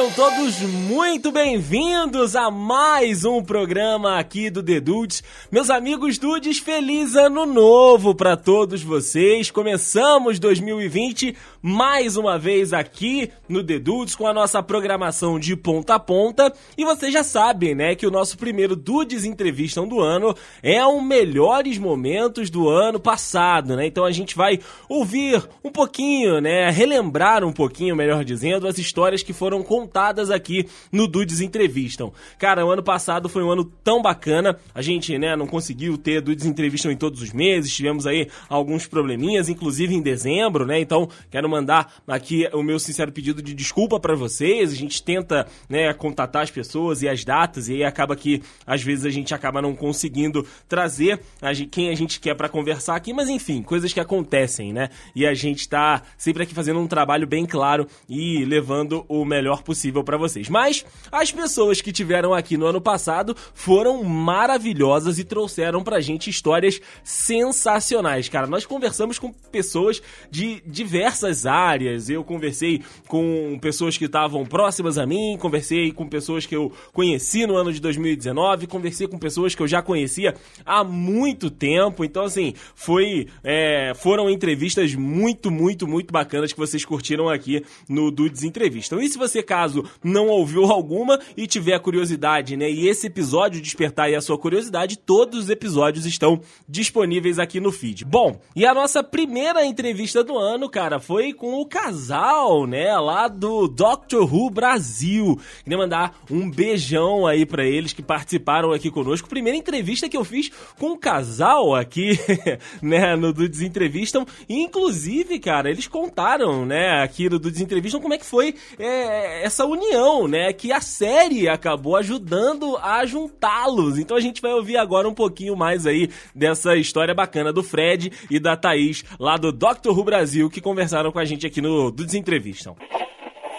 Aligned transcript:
Sejam 0.00 0.12
todos 0.12 0.60
muito 0.62 1.30
bem-vindos 1.30 2.34
a 2.34 2.50
mais 2.50 3.26
um 3.26 3.42
programa 3.42 4.18
aqui 4.18 4.48
do 4.48 4.62
Dudes. 4.62 5.22
Meus 5.52 5.68
amigos 5.68 6.16
Dudes, 6.16 6.58
feliz 6.58 7.16
ano 7.16 7.44
novo 7.44 8.14
para 8.14 8.34
todos 8.34 8.82
vocês. 8.82 9.50
Começamos 9.50 10.38
2020 10.38 11.36
mais 11.60 12.16
uma 12.16 12.38
vez 12.38 12.72
aqui 12.72 13.30
no 13.46 13.62
Dudes 13.62 14.14
com 14.14 14.26
a 14.26 14.32
nossa 14.32 14.62
programação 14.62 15.38
de 15.38 15.54
ponta 15.54 15.96
a 15.96 15.98
ponta. 15.98 16.50
E 16.78 16.84
vocês 16.86 17.12
já 17.12 17.22
sabem, 17.22 17.74
né, 17.74 17.94
que 17.94 18.06
o 18.06 18.10
nosso 18.10 18.38
primeiro 18.38 18.74
Dudes 18.74 19.26
Entrevistam 19.26 19.86
do 19.86 20.00
ano 20.00 20.34
é 20.62 20.82
um 20.86 21.02
melhores 21.02 21.76
momentos 21.76 22.48
do 22.48 22.70
ano 22.70 22.98
passado, 22.98 23.76
né? 23.76 23.86
Então 23.86 24.06
a 24.06 24.12
gente 24.12 24.34
vai 24.34 24.60
ouvir 24.88 25.46
um 25.62 25.70
pouquinho, 25.70 26.40
né, 26.40 26.70
relembrar 26.70 27.44
um 27.44 27.52
pouquinho, 27.52 27.94
melhor 27.94 28.24
dizendo, 28.24 28.66
as 28.66 28.78
histórias 28.78 29.22
que 29.22 29.34
foram 29.34 29.62
contadas 29.62 29.89
aqui 30.34 30.66
no 30.92 31.06
Dudes 31.06 31.40
Entrevistam. 31.40 32.12
Cara, 32.38 32.64
o 32.64 32.70
ano 32.70 32.82
passado 32.82 33.28
foi 33.28 33.42
um 33.42 33.50
ano 33.50 33.64
tão 33.64 34.00
bacana, 34.00 34.58
a 34.74 34.80
gente, 34.80 35.18
né, 35.18 35.36
não 35.36 35.46
conseguiu 35.46 35.98
ter 35.98 36.20
Dudes 36.20 36.46
Entrevistam 36.46 36.90
em 36.90 36.96
todos 36.96 37.20
os 37.20 37.32
meses, 37.32 37.74
tivemos 37.74 38.06
aí 38.06 38.28
alguns 38.48 38.86
probleminhas, 38.86 39.48
inclusive 39.48 39.94
em 39.94 40.00
dezembro, 40.00 40.64
né, 40.64 40.80
então 40.80 41.08
quero 41.30 41.48
mandar 41.48 41.94
aqui 42.06 42.48
o 42.52 42.62
meu 42.62 42.78
sincero 42.78 43.12
pedido 43.12 43.42
de 43.42 43.54
desculpa 43.54 44.00
para 44.00 44.14
vocês, 44.14 44.72
a 44.72 44.76
gente 44.76 45.02
tenta, 45.02 45.46
né, 45.68 45.92
contatar 45.92 46.42
as 46.42 46.50
pessoas 46.50 47.02
e 47.02 47.08
as 47.08 47.24
datas, 47.24 47.68
e 47.68 47.74
aí 47.74 47.84
acaba 47.84 48.16
que, 48.16 48.42
às 48.66 48.82
vezes, 48.82 49.04
a 49.04 49.10
gente 49.10 49.34
acaba 49.34 49.60
não 49.60 49.74
conseguindo 49.74 50.46
trazer 50.68 51.20
a 51.42 51.52
gente, 51.52 51.68
quem 51.68 51.90
a 51.90 51.94
gente 51.94 52.18
quer 52.20 52.34
para 52.34 52.48
conversar 52.48 52.96
aqui, 52.96 53.12
mas 53.12 53.28
enfim, 53.28 53.62
coisas 53.62 53.92
que 53.92 54.00
acontecem, 54.00 54.72
né, 54.72 54.88
e 55.14 55.26
a 55.26 55.34
gente 55.34 55.68
tá 55.68 56.02
sempre 56.16 56.42
aqui 56.42 56.54
fazendo 56.54 56.80
um 56.80 56.86
trabalho 56.86 57.26
bem 57.26 57.44
claro 57.44 57.86
e 58.08 58.44
levando 58.44 59.04
o 59.08 59.24
melhor 59.24 59.50
melhor 59.50 59.62
possível 59.80 60.04
para 60.04 60.18
vocês. 60.18 60.48
Mas 60.48 60.84
as 61.10 61.32
pessoas 61.32 61.80
que 61.80 61.90
tiveram 61.90 62.34
aqui 62.34 62.56
no 62.56 62.66
ano 62.66 62.80
passado 62.80 63.34
foram 63.54 64.04
maravilhosas 64.04 65.18
e 65.18 65.24
trouxeram 65.24 65.82
pra 65.82 66.00
gente 66.00 66.28
histórias 66.28 66.80
sensacionais, 67.02 68.28
cara. 68.28 68.46
Nós 68.46 68.66
conversamos 68.66 69.18
com 69.18 69.32
pessoas 69.32 70.02
de 70.30 70.62
diversas 70.66 71.46
áreas. 71.46 72.10
Eu 72.10 72.22
conversei 72.22 72.82
com 73.08 73.58
pessoas 73.60 73.96
que 73.96 74.04
estavam 74.04 74.44
próximas 74.44 74.98
a 74.98 75.06
mim, 75.06 75.38
conversei 75.40 75.92
com 75.92 76.06
pessoas 76.06 76.44
que 76.44 76.54
eu 76.54 76.70
conheci 76.92 77.46
no 77.46 77.56
ano 77.56 77.72
de 77.72 77.80
2019, 77.80 78.66
conversei 78.66 79.08
com 79.08 79.18
pessoas 79.18 79.54
que 79.54 79.62
eu 79.62 79.68
já 79.68 79.80
conhecia 79.80 80.34
há 80.66 80.84
muito 80.84 81.50
tempo. 81.50 82.04
Então, 82.04 82.24
assim, 82.24 82.52
foi, 82.74 83.28
é, 83.42 83.92
foram 83.94 84.28
entrevistas 84.28 84.94
muito, 84.94 85.50
muito, 85.50 85.88
muito 85.88 86.12
bacanas 86.12 86.52
que 86.52 86.58
vocês 86.58 86.84
curtiram 86.84 87.28
aqui 87.28 87.64
no 87.88 88.10
Dudes 88.10 88.42
Entrevista. 88.42 88.96
E 89.02 89.08
se 89.08 89.16
você 89.16 89.42
caso 89.42 89.69
não 90.02 90.28
ouviu 90.28 90.64
alguma 90.66 91.18
e 91.36 91.46
tiver 91.46 91.78
curiosidade, 91.80 92.56
né? 92.56 92.70
E 92.70 92.88
esse 92.88 93.06
episódio 93.06 93.60
despertar 93.60 94.06
aí 94.06 94.14
a 94.14 94.20
sua 94.20 94.38
curiosidade, 94.38 94.98
todos 94.98 95.44
os 95.44 95.50
episódios 95.50 96.06
estão 96.06 96.40
disponíveis 96.68 97.38
aqui 97.38 97.60
no 97.60 97.72
feed. 97.72 98.04
Bom, 98.04 98.40
e 98.54 98.66
a 98.66 98.74
nossa 98.74 99.02
primeira 99.02 99.64
entrevista 99.64 100.22
do 100.22 100.36
ano, 100.36 100.68
cara, 100.68 100.98
foi 101.00 101.32
com 101.32 101.60
o 101.60 101.66
casal, 101.66 102.66
né? 102.66 102.96
Lá 102.98 103.28
do 103.28 103.68
Doctor 103.68 104.32
Who 104.32 104.50
Brasil. 104.50 105.38
Queria 105.64 105.78
mandar 105.78 106.18
um 106.30 106.50
beijão 106.50 107.26
aí 107.26 107.46
para 107.46 107.64
eles 107.64 107.92
que 107.92 108.02
participaram 108.02 108.72
aqui 108.72 108.90
conosco. 108.90 109.28
Primeira 109.28 109.58
entrevista 109.58 110.08
que 110.08 110.16
eu 110.16 110.24
fiz 110.24 110.50
com 110.78 110.92
o 110.92 110.98
casal 110.98 111.74
aqui, 111.74 112.18
né? 112.82 113.16
No 113.16 113.32
Dudes 113.32 113.60
Entrevistam. 113.60 114.26
E, 114.48 114.62
inclusive, 114.62 115.38
cara, 115.38 115.70
eles 115.70 115.86
contaram, 115.86 116.64
né? 116.66 117.02
Aqui 117.02 117.28
no 117.28 117.38
Dudes 117.38 117.60
Entrevistam 117.60 118.00
como 118.00 118.14
é 118.14 118.18
que 118.18 118.26
foi 118.26 118.54
é, 118.78 119.44
essa 119.44 119.59
união, 119.64 120.26
né? 120.26 120.52
Que 120.52 120.72
a 120.72 120.80
série 120.80 121.48
acabou 121.48 121.96
ajudando 121.96 122.76
a 122.78 123.04
juntá-los. 123.04 123.98
Então 123.98 124.16
a 124.16 124.20
gente 124.20 124.40
vai 124.40 124.52
ouvir 124.52 124.76
agora 124.76 125.08
um 125.08 125.14
pouquinho 125.14 125.56
mais 125.56 125.86
aí 125.86 126.10
dessa 126.34 126.76
história 126.76 127.14
bacana 127.14 127.52
do 127.52 127.62
Fred 127.62 128.12
e 128.30 128.38
da 128.38 128.56
Thaís, 128.56 129.04
lá 129.18 129.36
do 129.36 129.52
Doctor 129.52 129.96
Who 129.96 130.04
Brasil, 130.04 130.50
que 130.50 130.60
conversaram 130.60 131.12
com 131.12 131.18
a 131.18 131.24
gente 131.24 131.46
aqui 131.46 131.60
no 131.60 131.90
do 131.90 132.04
Desentrevistam. 132.04 132.76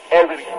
É, 0.10 0.51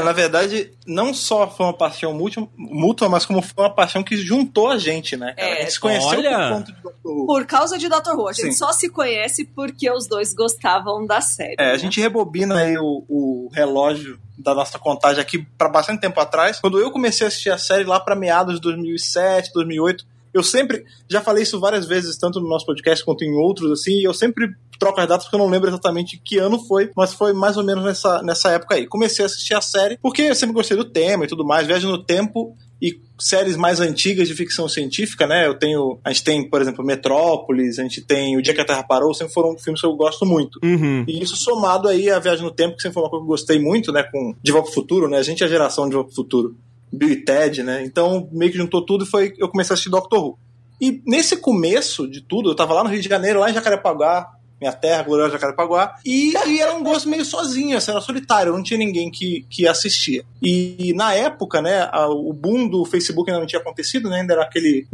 na 0.00 0.12
verdade, 0.12 0.72
não 0.86 1.12
só 1.12 1.48
foi 1.48 1.66
uma 1.66 1.72
paixão 1.74 2.14
mútua, 2.56 3.08
mas 3.08 3.26
como 3.26 3.42
foi 3.42 3.64
uma 3.64 3.74
paixão 3.74 4.02
que 4.02 4.16
juntou 4.16 4.70
a 4.70 4.78
gente, 4.78 5.16
né? 5.16 5.34
Cara? 5.34 5.48
É, 5.48 5.52
a 5.52 5.60
gente 5.60 5.72
se 5.72 5.80
conheceu 5.80 6.08
olha... 6.08 6.30
por 6.30 6.48
conta 6.48 6.72
de 6.72 6.82
Doctor 6.82 7.12
Who. 7.12 7.26
Por 7.26 7.46
causa 7.46 7.78
de 7.78 7.88
Doctor 7.88 8.18
Who. 8.18 8.28
A 8.28 8.32
gente 8.32 8.52
Sim. 8.52 8.52
só 8.52 8.72
se 8.72 8.88
conhece 8.88 9.44
porque 9.44 9.90
os 9.90 10.06
dois 10.06 10.32
gostavam 10.32 11.06
da 11.06 11.20
série. 11.20 11.56
É, 11.58 11.66
né? 11.66 11.72
a 11.72 11.76
gente 11.76 12.00
rebobina 12.00 12.60
aí 12.60 12.78
o, 12.78 13.04
o 13.08 13.50
relógio 13.52 14.18
da 14.38 14.54
nossa 14.54 14.78
contagem 14.78 15.20
aqui 15.20 15.46
para 15.58 15.68
bastante 15.68 16.00
tempo 16.00 16.18
atrás. 16.18 16.60
Quando 16.60 16.78
eu 16.78 16.90
comecei 16.90 17.26
a 17.26 17.28
assistir 17.28 17.50
a 17.50 17.58
série 17.58 17.84
lá 17.84 18.00
para 18.00 18.16
meados 18.16 18.54
de 18.54 18.60
2007, 18.62 19.52
2008, 19.52 20.06
eu 20.34 20.42
sempre, 20.42 20.84
já 21.08 21.20
falei 21.20 21.44
isso 21.44 21.60
várias 21.60 21.86
vezes, 21.86 22.18
tanto 22.18 22.40
no 22.40 22.48
nosso 22.48 22.66
podcast 22.66 23.04
quanto 23.04 23.24
em 23.24 23.32
outros, 23.32 23.70
assim, 23.70 24.00
e 24.00 24.04
eu 24.04 24.12
sempre 24.12 24.48
troco 24.78 25.00
as 25.00 25.06
datas 25.06 25.24
porque 25.24 25.36
eu 25.36 25.40
não 25.40 25.48
lembro 25.48 25.70
exatamente 25.70 26.20
que 26.22 26.38
ano 26.38 26.58
foi, 26.66 26.90
mas 26.96 27.14
foi 27.14 27.32
mais 27.32 27.56
ou 27.56 27.62
menos 27.62 27.84
nessa, 27.84 28.20
nessa 28.22 28.50
época 28.50 28.74
aí. 28.74 28.86
Comecei 28.86 29.24
a 29.24 29.26
assistir 29.26 29.54
a 29.54 29.60
série 29.60 29.96
porque 30.02 30.22
eu 30.22 30.34
sempre 30.34 30.54
gostei 30.54 30.76
do 30.76 30.84
tema 30.84 31.24
e 31.24 31.28
tudo 31.28 31.44
mais, 31.44 31.66
Viagem 31.66 31.88
no 31.88 32.02
Tempo 32.02 32.56
e 32.82 33.00
séries 33.18 33.56
mais 33.56 33.80
antigas 33.80 34.28
de 34.28 34.34
ficção 34.34 34.68
científica, 34.68 35.26
né? 35.26 35.46
Eu 35.46 35.54
tenho. 35.54 35.98
A 36.04 36.12
gente 36.12 36.24
tem, 36.24 36.50
por 36.50 36.60
exemplo, 36.60 36.84
Metrópolis, 36.84 37.78
a 37.78 37.82
gente 37.82 38.02
tem 38.02 38.36
O 38.36 38.42
Dia 38.42 38.52
que 38.52 38.60
a 38.60 38.64
Terra 38.64 38.82
Parou, 38.82 39.14
sempre 39.14 39.32
foram 39.32 39.56
filmes 39.56 39.80
que 39.80 39.86
eu 39.86 39.94
gosto 39.94 40.26
muito. 40.26 40.58
Uhum. 40.62 41.04
E 41.06 41.22
isso 41.22 41.36
somado 41.36 41.88
aí 41.88 42.10
a 42.10 42.18
Viagem 42.18 42.44
no 42.44 42.50
Tempo, 42.50 42.76
que 42.76 42.82
sempre 42.82 42.94
foi 42.94 43.02
uma 43.02 43.10
coisa 43.10 43.22
que 43.22 43.26
eu 43.26 43.32
gostei 43.32 43.58
muito, 43.58 43.92
né? 43.92 44.02
Com 44.02 44.34
De 44.42 44.52
Volta 44.52 44.66
pro 44.66 44.74
Futuro, 44.74 45.08
né? 45.08 45.18
A 45.18 45.22
gente 45.22 45.42
é 45.42 45.46
a 45.46 45.48
geração 45.48 45.88
de 45.88 45.94
Volta 45.94 46.08
pro 46.08 46.16
Futuro. 46.16 46.56
Bill 46.94 47.10
e 47.10 47.24
Ted, 47.24 47.62
né? 47.62 47.84
Então 47.84 48.28
meio 48.32 48.50
que 48.50 48.58
juntou 48.58 48.84
tudo 48.84 49.04
e 49.04 49.06
foi 49.06 49.34
eu 49.38 49.48
comecei 49.48 49.72
a 49.72 49.74
assistir 49.74 49.90
Doctor 49.90 50.24
Who. 50.24 50.38
E 50.80 51.02
nesse 51.06 51.36
começo 51.36 52.08
de 52.08 52.20
tudo, 52.20 52.50
eu 52.50 52.54
tava 52.54 52.74
lá 52.74 52.82
no 52.82 52.90
Rio 52.90 53.00
de 53.00 53.08
Janeiro, 53.08 53.40
lá 53.40 53.50
em 53.50 53.54
Jacarepaguá, 53.54 54.28
minha 54.60 54.72
terra, 54.72 55.02
gloriosa 55.02 55.32
Jacarepaguá, 55.32 55.96
e, 56.04 56.32
e 56.46 56.60
era 56.60 56.74
um 56.74 56.82
gosto 56.82 57.08
meio 57.08 57.24
sozinho, 57.24 57.76
assim, 57.76 57.90
era 57.90 58.00
solitário, 58.00 58.52
não 58.52 58.62
tinha 58.62 58.78
ninguém 58.78 59.10
que, 59.10 59.46
que 59.50 59.66
assistia. 59.66 60.24
E, 60.42 60.76
e 60.78 60.92
na 60.94 61.14
época, 61.14 61.60
né, 61.60 61.88
a, 61.92 62.08
o 62.08 62.32
boom 62.32 62.68
do 62.68 62.84
Facebook 62.84 63.30
ainda 63.30 63.40
não 63.40 63.46
tinha 63.46 63.60
acontecido, 63.60 64.08
né, 64.08 64.20
ainda 64.20 64.34
era 64.34 64.42
aquele, 64.42 64.86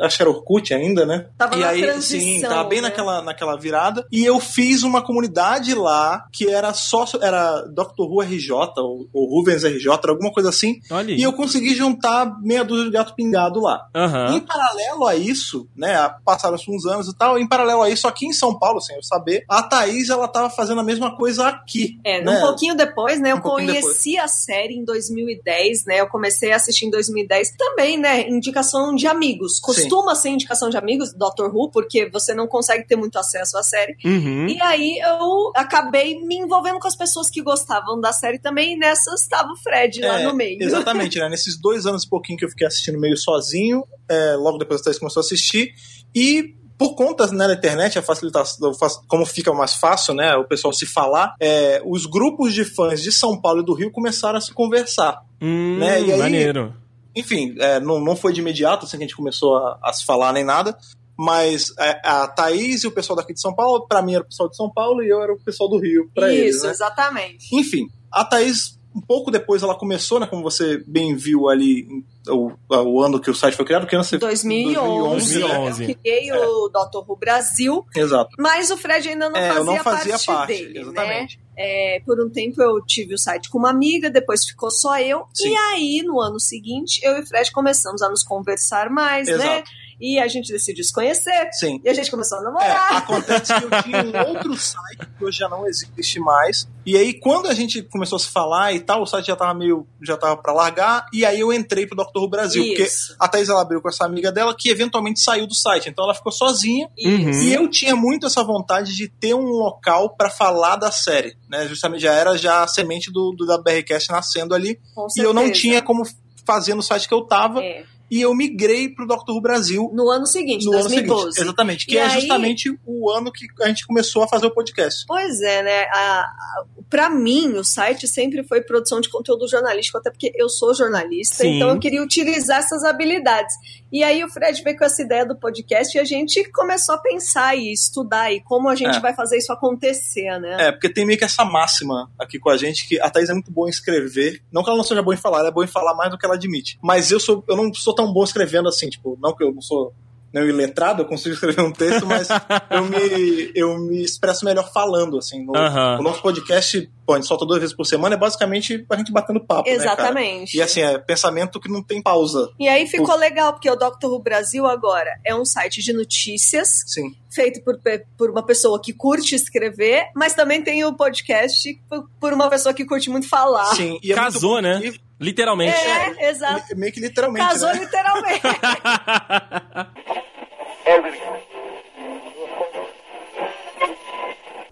acho 0.00 0.16
que 0.16 0.22
era 0.22 0.30
Orkut 0.30 0.74
ainda, 0.74 1.06
né? 1.06 1.26
Tava 1.38 1.56
e 1.56 1.60
na 1.60 1.68
aí, 1.68 1.82
transição, 1.82 2.20
sim, 2.20 2.40
tava 2.40 2.68
bem 2.68 2.80
né? 2.80 2.88
naquela, 2.88 3.22
naquela 3.22 3.56
virada, 3.56 4.06
e 4.10 4.24
eu 4.24 4.40
fiz 4.40 4.82
uma 4.82 5.02
comunidade 5.02 5.74
lá, 5.74 6.26
que 6.32 6.48
era 6.48 6.72
só, 6.74 7.04
era 7.20 7.62
Dr. 7.62 8.02
Who 8.02 8.22
RJ, 8.22 8.52
ou, 8.78 9.08
ou 9.12 9.38
Rubens 9.38 9.64
RJ, 9.64 9.88
era 10.02 10.12
alguma 10.12 10.32
coisa 10.32 10.48
assim, 10.48 10.80
Olha 10.90 11.12
e 11.12 11.22
eu 11.22 11.32
consegui 11.32 11.74
juntar 11.74 12.40
meia 12.40 12.64
dúzia 12.64 12.86
de 12.86 12.90
gato 12.90 13.14
pingado 13.14 13.60
lá. 13.60 13.86
Aham. 13.94 14.34
Em 14.34 14.40
paralelo 14.40 15.06
a 15.06 15.14
isso, 15.14 15.68
né, 15.76 15.94
passaram-se 16.24 16.70
uns 16.70 16.84
anos 16.86 17.08
e 17.08 17.16
tal, 17.16 17.38
em 17.38 17.46
paralelo 17.46 17.82
a 17.82 17.90
isso, 17.90 18.08
aqui 18.08 18.26
em 18.26 18.32
São 18.32 18.58
Paulo, 18.58 18.80
sem 18.80 18.96
eu 18.96 19.02
saber, 19.04 19.44
a 19.48 19.62
Thaís, 19.62 20.08
ela 20.08 20.28
tava 20.28 20.50
fazendo 20.50 20.80
a 20.80 20.84
mesma 20.84 21.16
coisa 21.16 21.48
aqui. 21.48 21.98
É, 22.04 22.22
né? 22.22 22.38
um 22.38 22.40
pouquinho 22.40 22.74
depois, 22.74 23.20
né? 23.20 23.32
Eu 23.32 23.36
Um 23.36 23.40
pouquinho 23.40 23.80
conheci 23.80 24.16
a 24.18 24.28
série 24.28 24.74
em 24.74 24.84
2010, 24.84 25.84
né? 25.86 26.00
Eu 26.00 26.08
comecei 26.08 26.52
a 26.52 26.56
assistir 26.56 26.86
em 26.86 26.90
2010. 26.90 27.52
Também, 27.56 27.98
né? 27.98 28.28
Indicação 28.28 28.94
de 28.94 29.06
amigos. 29.06 29.60
Costuma 29.60 30.14
ser 30.14 30.30
indicação 30.30 30.68
de 30.70 30.76
amigos, 30.76 31.12
Doctor 31.12 31.54
Who, 31.54 31.70
porque 31.70 32.08
você 32.10 32.34
não 32.34 32.46
consegue 32.46 32.86
ter 32.86 32.96
muito 32.96 33.18
acesso 33.18 33.56
à 33.58 33.62
série. 33.62 33.96
Uhum. 34.04 34.46
E 34.48 34.60
aí 34.62 34.98
eu 34.98 35.52
acabei 35.56 36.20
me 36.20 36.36
envolvendo 36.36 36.78
com 36.78 36.88
as 36.88 36.96
pessoas 36.96 37.28
que 37.28 37.42
gostavam 37.42 38.00
da 38.00 38.12
série 38.12 38.38
também, 38.38 38.74
e 38.74 38.76
nessas 38.76 39.22
estava 39.22 39.52
o 39.52 39.56
Fred 39.56 40.00
lá 40.00 40.20
É, 40.20 40.24
no 40.24 40.34
meio. 40.34 40.62
Exatamente, 40.62 41.18
né? 41.18 41.28
Nesses 41.28 41.58
dois 41.60 41.86
anos 41.86 42.04
e 42.04 42.08
pouquinho 42.08 42.38
que 42.38 42.44
eu 42.44 42.48
fiquei 42.48 42.66
assistindo 42.66 42.98
meio 42.98 43.16
sozinho, 43.16 43.84
é, 44.08 44.34
logo 44.36 44.58
depois 44.58 44.80
a 44.80 44.84
Thaís 44.84 44.98
começou 44.98 45.20
a 45.20 45.24
assistir, 45.24 45.74
e 46.14 46.54
por 46.76 46.94
conta 46.94 47.26
né, 47.28 47.46
da 47.46 47.54
internet, 47.54 47.98
a 47.98 48.02
facilitação, 48.02 48.72
como 49.06 49.24
fica 49.24 49.52
mais 49.52 49.74
fácil, 49.74 50.12
né, 50.14 50.34
o 50.36 50.44
pessoal 50.44 50.72
se 50.72 50.86
falar, 50.86 51.34
é, 51.40 51.80
os 51.84 52.04
grupos 52.06 52.52
de 52.52 52.64
fãs 52.64 53.00
de 53.02 53.12
São 53.12 53.40
Paulo 53.40 53.60
e 53.62 53.64
do 53.64 53.74
Rio 53.74 53.90
começaram 53.92 54.38
a 54.38 54.40
se 54.40 54.52
conversar. 54.52 55.20
Hum, 55.40 55.78
Né, 55.78 56.02
e 56.02 56.12
aí- 56.12 56.18
maneiro. 56.18 56.74
Enfim, 57.16 57.54
é, 57.60 57.78
não, 57.78 58.00
não 58.00 58.16
foi 58.16 58.32
de 58.32 58.40
imediato 58.40 58.84
assim 58.86 58.96
que 58.96 59.04
a 59.04 59.06
gente 59.06 59.16
começou 59.16 59.56
a, 59.56 59.78
a 59.84 59.92
se 59.92 60.04
falar 60.04 60.32
nem 60.32 60.42
nada, 60.42 60.76
mas 61.16 61.72
é, 61.78 62.00
a 62.04 62.26
Thaís 62.26 62.82
e 62.82 62.88
o 62.88 62.90
pessoal 62.90 63.16
daqui 63.16 63.32
de 63.32 63.40
São 63.40 63.54
Paulo, 63.54 63.86
pra 63.86 64.02
mim 64.02 64.14
era 64.14 64.24
o 64.24 64.26
pessoal 64.26 64.48
de 64.50 64.56
São 64.56 64.68
Paulo 64.68 65.00
e 65.00 65.08
eu 65.08 65.22
era 65.22 65.32
o 65.32 65.38
pessoal 65.38 65.68
do 65.70 65.78
Rio 65.78 66.10
pra 66.12 66.32
eles. 66.32 66.56
Isso, 66.56 66.64
Né? 66.66 66.72
exatamente. 66.72 67.54
Enfim, 67.54 67.86
a 68.10 68.24
Thaís, 68.24 68.76
um 68.94 69.00
pouco 69.00 69.30
depois 69.30 69.62
ela 69.62 69.74
começou, 69.74 70.20
né, 70.20 70.26
como 70.26 70.42
você 70.42 70.82
bem 70.86 71.16
viu 71.16 71.48
ali, 71.48 71.86
o, 72.28 72.52
o 72.68 73.02
ano 73.02 73.20
que 73.20 73.30
o 73.30 73.34
site 73.34 73.56
foi 73.56 73.64
criado, 73.64 73.86
que 73.86 73.94
ano 73.94 74.04
você 74.04 74.18
2011, 74.18 75.40
2011. 75.40 75.82
eu 75.82 75.96
criei 75.96 76.32
o 76.32 76.68
Dr. 76.68 76.98
Who 77.06 77.16
Brasil, 77.16 77.84
Exato. 77.94 78.30
mas 78.38 78.70
o 78.70 78.76
Fred 78.76 79.08
ainda 79.08 79.28
não 79.28 79.36
é, 79.36 79.48
fazia, 79.48 79.60
eu 79.60 79.64
não 79.64 79.76
fazia 79.78 80.12
parte, 80.12 80.26
parte, 80.26 80.52
dele, 80.52 80.74
né? 80.74 80.80
exatamente. 80.80 81.40
É, 81.56 82.02
por 82.04 82.20
um 82.20 82.28
tempo 82.28 82.60
eu 82.60 82.84
tive 82.84 83.14
o 83.14 83.18
site 83.18 83.48
com 83.48 83.58
uma 83.58 83.70
amiga, 83.70 84.10
depois 84.10 84.44
ficou 84.44 84.70
só 84.70 84.98
eu. 84.98 85.24
Sim. 85.32 85.50
E 85.50 85.56
aí, 85.56 86.02
no 86.04 86.20
ano 86.20 86.40
seguinte, 86.40 87.00
eu 87.04 87.16
e 87.16 87.20
o 87.20 87.26
Fred 87.26 87.50
começamos 87.52 88.02
a 88.02 88.08
nos 88.08 88.24
conversar 88.24 88.90
mais, 88.90 89.28
né? 89.28 89.62
E 90.00 90.18
a 90.18 90.26
gente 90.28 90.52
decidiu 90.52 90.84
se 90.84 90.92
conhecer. 90.92 91.48
Sim. 91.52 91.80
E 91.84 91.88
a 91.88 91.94
gente 91.94 92.10
começou 92.10 92.38
a 92.38 92.42
namorar. 92.42 92.92
É, 92.92 92.96
acontece 92.96 93.54
que 93.54 93.64
eu 93.64 93.82
tinha 93.82 94.02
um 94.02 94.28
outro 94.34 94.56
site 94.56 95.06
que 95.18 95.24
hoje 95.24 95.38
já 95.38 95.48
não 95.48 95.66
existe 95.66 96.20
mais. 96.20 96.68
E 96.86 96.96
aí, 96.96 97.14
quando 97.14 97.48
a 97.48 97.54
gente 97.54 97.82
começou 97.82 98.16
a 98.16 98.18
se 98.18 98.28
falar 98.28 98.72
e 98.74 98.80
tal, 98.80 99.02
o 99.02 99.06
site 99.06 99.26
já 99.26 99.36
tava 99.36 99.54
meio. 99.54 99.86
já 100.02 100.16
tava 100.16 100.36
pra 100.36 100.52
largar. 100.52 101.06
E 101.12 101.24
aí 101.24 101.40
eu 101.40 101.52
entrei 101.52 101.86
pro 101.86 101.96
Dr. 101.96 102.18
Who 102.18 102.28
Brasil. 102.28 102.62
Isso. 102.62 103.08
Porque 103.08 103.24
a 103.24 103.28
Thaís 103.28 103.48
ela 103.48 103.62
abriu 103.62 103.80
com 103.80 103.88
essa 103.88 104.04
amiga 104.04 104.30
dela 104.30 104.54
que 104.58 104.68
eventualmente 104.68 105.20
saiu 105.20 105.46
do 105.46 105.54
site. 105.54 105.88
Então 105.88 106.04
ela 106.04 106.14
ficou 106.14 106.32
sozinha. 106.32 106.88
Isso. 106.96 107.42
E 107.42 107.52
eu 107.54 107.68
tinha 107.68 107.96
muito 107.96 108.26
essa 108.26 108.42
vontade 108.42 108.94
de 108.94 109.08
ter 109.08 109.34
um 109.34 109.44
local 109.46 110.14
pra 110.16 110.28
falar 110.28 110.76
da 110.76 110.90
série, 110.90 111.36
né? 111.48 111.66
Justamente 111.66 112.02
já 112.02 112.12
era 112.12 112.36
já 112.36 112.62
a 112.62 112.68
semente 112.68 113.10
do, 113.10 113.32
do 113.36 113.46
da 113.46 113.56
BRCast 113.58 114.10
nascendo 114.10 114.54
ali, 114.54 114.78
e 115.16 115.20
eu 115.20 115.32
não 115.32 115.50
tinha 115.50 115.80
como 115.82 116.02
fazer 116.46 116.74
no 116.74 116.82
site 116.82 117.08
que 117.08 117.14
eu 117.14 117.22
tava, 117.22 117.62
É. 117.62 117.84
e 118.10 118.20
eu 118.20 118.34
migrei 118.34 118.88
pro 118.88 119.06
Dr. 119.06 119.30
Who 119.30 119.40
Brasil 119.40 119.90
No 119.94 120.10
ano 120.10 120.26
seguinte, 120.26 120.64
no 120.64 120.72
ano 120.72 120.82
2012. 120.82 121.22
seguinte. 121.32 121.40
Exatamente, 121.42 121.86
que 121.86 121.94
E 121.94 121.98
é 121.98 122.04
aí- 122.04 122.20
justamente 122.20 122.78
o 122.86 123.10
ano 123.10 123.32
que 123.32 123.46
a 123.62 123.68
gente 123.68 123.86
começou 123.86 124.22
a 124.22 124.28
fazer 124.28 124.46
o 124.46 124.50
podcast. 124.50 125.04
Pois 125.06 125.40
é, 125.40 125.62
né? 125.62 125.82
A, 125.92 126.20
a, 126.20 126.64
pra 126.88 127.10
mim, 127.10 127.52
o 127.54 127.64
site 127.64 128.06
sempre 128.06 128.42
foi 128.44 128.60
produção 128.60 129.00
de 129.00 129.08
conteúdo 129.08 129.48
jornalístico, 129.48 129.98
até 129.98 130.10
porque 130.10 130.32
eu 130.36 130.48
sou 130.48 130.74
jornalista, 130.74 131.36
Sim. 131.44 131.56
então 131.56 131.70
eu 131.70 131.78
queria 131.78 132.02
utilizar 132.02 132.58
essas 132.58 132.84
habilidades. 132.84 133.54
E 133.92 134.02
aí 134.02 134.24
o 134.24 134.28
Fred 134.28 134.60
veio 134.62 134.76
com 134.76 134.84
essa 134.84 135.02
ideia 135.02 135.24
do 135.24 135.36
podcast 135.36 135.96
e 135.96 136.00
a 136.00 136.04
gente 136.04 136.44
começou 136.50 136.96
a 136.96 136.98
pensar 136.98 137.56
e 137.56 137.72
estudar 137.72 138.32
e 138.32 138.40
como 138.40 138.68
a 138.68 138.74
gente 138.74 138.96
É. 138.96 139.00
vai 139.00 139.14
fazer 139.14 139.38
isso 139.38 139.52
acontecer, 139.52 140.38
né? 140.40 140.68
É, 140.68 140.72
porque 140.72 140.88
tem 140.88 141.06
meio 141.06 141.18
que 141.18 141.24
essa 141.24 141.44
máxima 141.44 142.10
aqui 142.18 142.38
com 142.38 142.50
a 142.50 142.56
gente 142.56 142.86
que 142.88 143.00
a 143.00 143.08
Thaís 143.08 143.28
é 143.30 143.32
muito 143.34 143.50
boa 143.52 143.68
em 143.68 143.70
escrever. 143.70 144.42
Não 144.52 144.62
que 144.62 144.68
ela 144.68 144.76
não 144.76 144.84
seja 144.84 145.02
boa 145.02 145.14
em 145.14 145.18
falar, 145.18 145.40
ela 145.40 145.48
é 145.48 145.52
boa 145.52 145.64
em 145.64 145.68
falar 145.68 145.94
mais 145.94 146.10
do 146.10 146.18
que 146.18 146.26
ela 146.26 146.34
admite. 146.34 146.78
Mas 146.82 147.10
eu 147.10 147.20
sou 147.20 147.44
eu 147.48 147.56
não 147.56 147.72
sou 147.72 147.93
tão 147.94 148.12
bom 148.12 148.24
escrevendo 148.24 148.68
assim, 148.68 148.88
tipo, 148.88 149.18
não 149.20 149.34
que 149.34 149.44
eu 149.44 149.52
não 149.52 149.62
sou 149.62 149.92
não 150.34 150.42
iletrado, 150.48 151.02
eu 151.02 151.06
consigo 151.06 151.32
escrever 151.32 151.62
um 151.62 151.72
texto, 151.72 152.04
mas 152.04 152.26
eu 152.68 152.84
me, 152.84 153.52
eu 153.54 153.78
me 153.78 154.02
expresso 154.02 154.44
melhor 154.44 154.68
falando, 154.72 155.16
assim. 155.16 155.44
No, 155.44 155.56
Aham. 155.56 156.00
O 156.00 156.02
nosso 156.02 156.20
podcast, 156.20 156.90
pô, 157.06 157.12
a 157.12 157.16
gente 157.16 157.26
solta 157.26 157.44
duas 157.46 157.60
vezes 157.60 157.76
por 157.76 157.84
semana, 157.84 158.14
é 158.14 158.18
basicamente 158.18 158.84
a 158.90 158.96
gente 158.96 159.12
batendo 159.12 159.44
papo, 159.44 159.68
né, 159.68 159.76
cara? 159.76 159.92
Exatamente. 159.92 160.56
E 160.56 160.62
assim, 160.62 160.80
é 160.80 160.98
pensamento 160.98 161.60
que 161.60 161.68
não 161.70 161.82
tem 161.82 162.02
pausa. 162.02 162.50
E 162.58 162.68
aí 162.68 162.86
ficou 162.86 163.16
legal, 163.16 163.52
porque 163.52 163.70
o 163.70 163.76
Dr. 163.76 164.06
Who 164.06 164.18
Brasil 164.20 164.66
agora 164.66 165.18
é 165.24 165.34
um 165.34 165.44
site 165.44 165.82
de 165.82 165.92
notícias 165.92 166.82
Sim. 166.86 167.14
feito 167.30 167.62
por, 167.62 167.78
por 168.16 168.30
uma 168.30 168.44
pessoa 168.44 168.80
que 168.80 168.92
curte 168.92 169.34
escrever, 169.34 170.06
mas 170.14 170.34
também 170.34 170.62
tem 170.62 170.84
o 170.84 170.94
podcast 170.94 171.74
por, 171.88 172.08
por 172.20 172.32
uma 172.32 172.48
pessoa 172.48 172.74
que 172.74 172.84
curte 172.84 173.10
muito 173.10 173.28
falar. 173.28 173.74
Sim. 173.76 173.98
E 174.02 174.12
é 174.12 174.14
Casou, 174.14 174.60
muito- 174.60 174.64
né? 174.64 174.80
e- 174.84 175.04
Literalmente. 175.20 175.76
É, 175.78 176.28
exato. 176.30 176.76
Meio 176.76 176.92
que 176.92 176.98
literalmente, 177.00 177.46
Casou 177.46 177.68
né? 177.68 177.78
literalmente. 177.78 178.42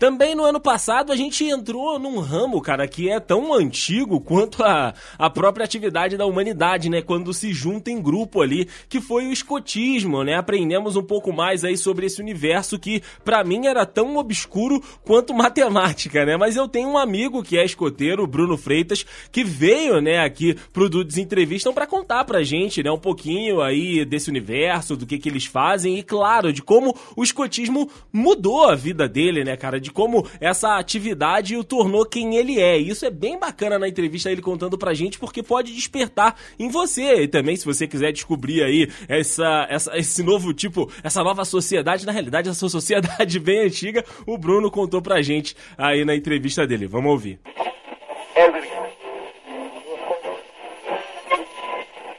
Também 0.02 0.34
no 0.34 0.42
ano 0.42 0.58
passado 0.58 1.12
a 1.12 1.16
gente 1.16 1.44
entrou 1.44 1.96
num 1.96 2.18
ramo, 2.18 2.60
cara, 2.60 2.88
que 2.88 3.08
é 3.08 3.20
tão 3.20 3.54
antigo 3.54 4.20
quanto 4.20 4.64
a, 4.64 4.92
a 5.16 5.30
própria 5.30 5.62
atividade 5.62 6.16
da 6.16 6.26
humanidade, 6.26 6.90
né? 6.90 7.00
Quando 7.00 7.32
se 7.32 7.52
junta 7.52 7.88
em 7.88 8.02
grupo 8.02 8.42
ali, 8.42 8.66
que 8.88 9.00
foi 9.00 9.28
o 9.28 9.32
escotismo, 9.32 10.24
né? 10.24 10.34
Aprendemos 10.34 10.96
um 10.96 11.04
pouco 11.04 11.32
mais 11.32 11.62
aí 11.62 11.76
sobre 11.76 12.06
esse 12.06 12.20
universo 12.20 12.80
que 12.80 13.00
pra 13.24 13.44
mim 13.44 13.68
era 13.68 13.86
tão 13.86 14.16
obscuro 14.16 14.82
quanto 15.04 15.32
matemática, 15.38 16.26
né? 16.26 16.36
Mas 16.36 16.56
eu 16.56 16.66
tenho 16.66 16.88
um 16.88 16.98
amigo 16.98 17.40
que 17.40 17.56
é 17.56 17.64
escoteiro, 17.64 18.26
Bruno 18.26 18.56
Freitas, 18.56 19.06
que 19.30 19.44
veio, 19.44 20.00
né, 20.00 20.18
aqui 20.18 20.56
pro 20.72 20.90
Dudes 20.90 21.16
Entrevistam 21.16 21.72
pra 21.72 21.86
contar 21.86 22.24
pra 22.24 22.42
gente, 22.42 22.82
né, 22.82 22.90
um 22.90 22.98
pouquinho 22.98 23.62
aí 23.62 24.04
desse 24.04 24.30
universo, 24.30 24.96
do 24.96 25.06
que 25.06 25.16
que 25.16 25.28
eles 25.28 25.46
fazem 25.46 25.96
e, 25.96 26.02
claro, 26.02 26.52
de 26.52 26.60
como 26.60 26.92
o 27.14 27.22
escotismo 27.22 27.88
mudou 28.12 28.68
a 28.68 28.74
vida 28.74 29.08
dele, 29.08 29.44
né, 29.44 29.56
cara? 29.56 29.80
De 29.80 29.91
como 29.92 30.26
essa 30.40 30.76
atividade 30.76 31.56
o 31.56 31.64
tornou 31.64 32.04
quem 32.04 32.36
ele 32.36 32.60
é. 32.60 32.80
E 32.80 32.88
isso 32.88 33.04
é 33.04 33.10
bem 33.10 33.38
bacana 33.38 33.78
na 33.78 33.88
entrevista 33.88 34.30
ele 34.30 34.42
contando 34.42 34.76
pra 34.76 34.94
gente, 34.94 35.18
porque 35.18 35.42
pode 35.42 35.72
despertar 35.72 36.36
em 36.58 36.68
você. 36.68 37.22
E 37.22 37.28
também, 37.28 37.56
se 37.56 37.64
você 37.64 37.86
quiser 37.86 38.12
descobrir 38.12 38.62
aí 38.62 38.90
essa, 39.08 39.66
essa, 39.68 39.96
esse 39.96 40.22
novo 40.22 40.52
tipo, 40.52 40.90
essa 41.02 41.22
nova 41.22 41.44
sociedade, 41.44 42.06
na 42.06 42.12
realidade, 42.12 42.48
essa 42.48 42.68
sociedade 42.68 43.38
bem 43.40 43.66
antiga, 43.66 44.04
o 44.26 44.36
Bruno 44.38 44.70
contou 44.70 45.02
pra 45.02 45.22
gente 45.22 45.56
aí 45.76 46.04
na 46.04 46.14
entrevista 46.14 46.66
dele. 46.66 46.86
Vamos 46.86 47.10
ouvir. 47.10 47.40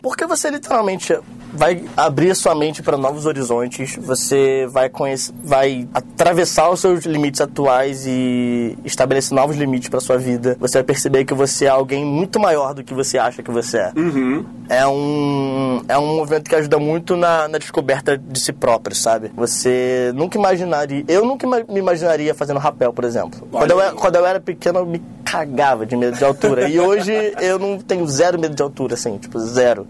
Porque 0.01 0.25
você 0.25 0.49
literalmente 0.49 1.13
vai 1.53 1.83
abrir 1.95 2.35
sua 2.35 2.55
mente 2.55 2.81
para 2.81 2.97
novos 2.97 3.25
horizontes, 3.25 3.95
você 3.97 4.67
vai 4.71 4.89
conhecer, 4.89 5.33
vai 5.43 5.87
atravessar 5.93 6.69
os 6.69 6.79
seus 6.79 7.05
limites 7.05 7.39
atuais 7.41 8.05
e 8.07 8.77
estabelecer 8.83 9.35
novos 9.35 9.55
limites 9.55 9.89
para 9.89 9.99
sua 9.99 10.17
vida. 10.17 10.57
Você 10.59 10.79
vai 10.79 10.83
perceber 10.83 11.25
que 11.25 11.33
você 11.33 11.65
é 11.65 11.69
alguém 11.69 12.03
muito 12.05 12.39
maior 12.39 12.73
do 12.73 12.83
que 12.83 12.93
você 12.93 13.17
acha 13.17 13.43
que 13.43 13.51
você 13.51 13.77
é. 13.77 13.91
É 14.69 14.87
um 14.87 15.81
é 15.87 15.97
um 15.97 16.15
movimento 16.17 16.49
que 16.49 16.55
ajuda 16.55 16.79
muito 16.79 17.15
na, 17.15 17.47
na 17.47 17.57
descoberta 17.57 18.17
de 18.17 18.39
si 18.39 18.51
próprio, 18.53 18.95
sabe? 18.95 19.31
Você 19.35 20.11
nunca 20.15 20.37
imaginaria, 20.37 21.03
eu 21.07 21.25
nunca 21.25 21.45
me 21.47 21.79
imaginaria 21.79 22.33
fazendo 22.33 22.59
rapel, 22.59 22.91
por 22.93 23.03
exemplo. 23.03 23.47
Quando 23.51 23.71
eu, 23.71 23.81
era- 23.81 23.91
quando 23.93 24.15
eu 24.15 24.25
era 24.25 24.39
pequeno, 24.39 24.79
eu 24.79 24.85
me 24.85 25.01
cagava 25.23 25.85
de 25.85 25.95
medo 25.95 26.17
de 26.17 26.23
altura. 26.23 26.67
e 26.69 26.79
hoje 26.79 27.11
eu 27.41 27.59
não 27.59 27.77
tenho 27.77 28.07
zero 28.07 28.39
medo 28.39 28.55
de 28.55 28.61
altura, 28.63 28.93
assim, 28.95 29.17
tipo, 29.17 29.39
zero. 29.39 29.85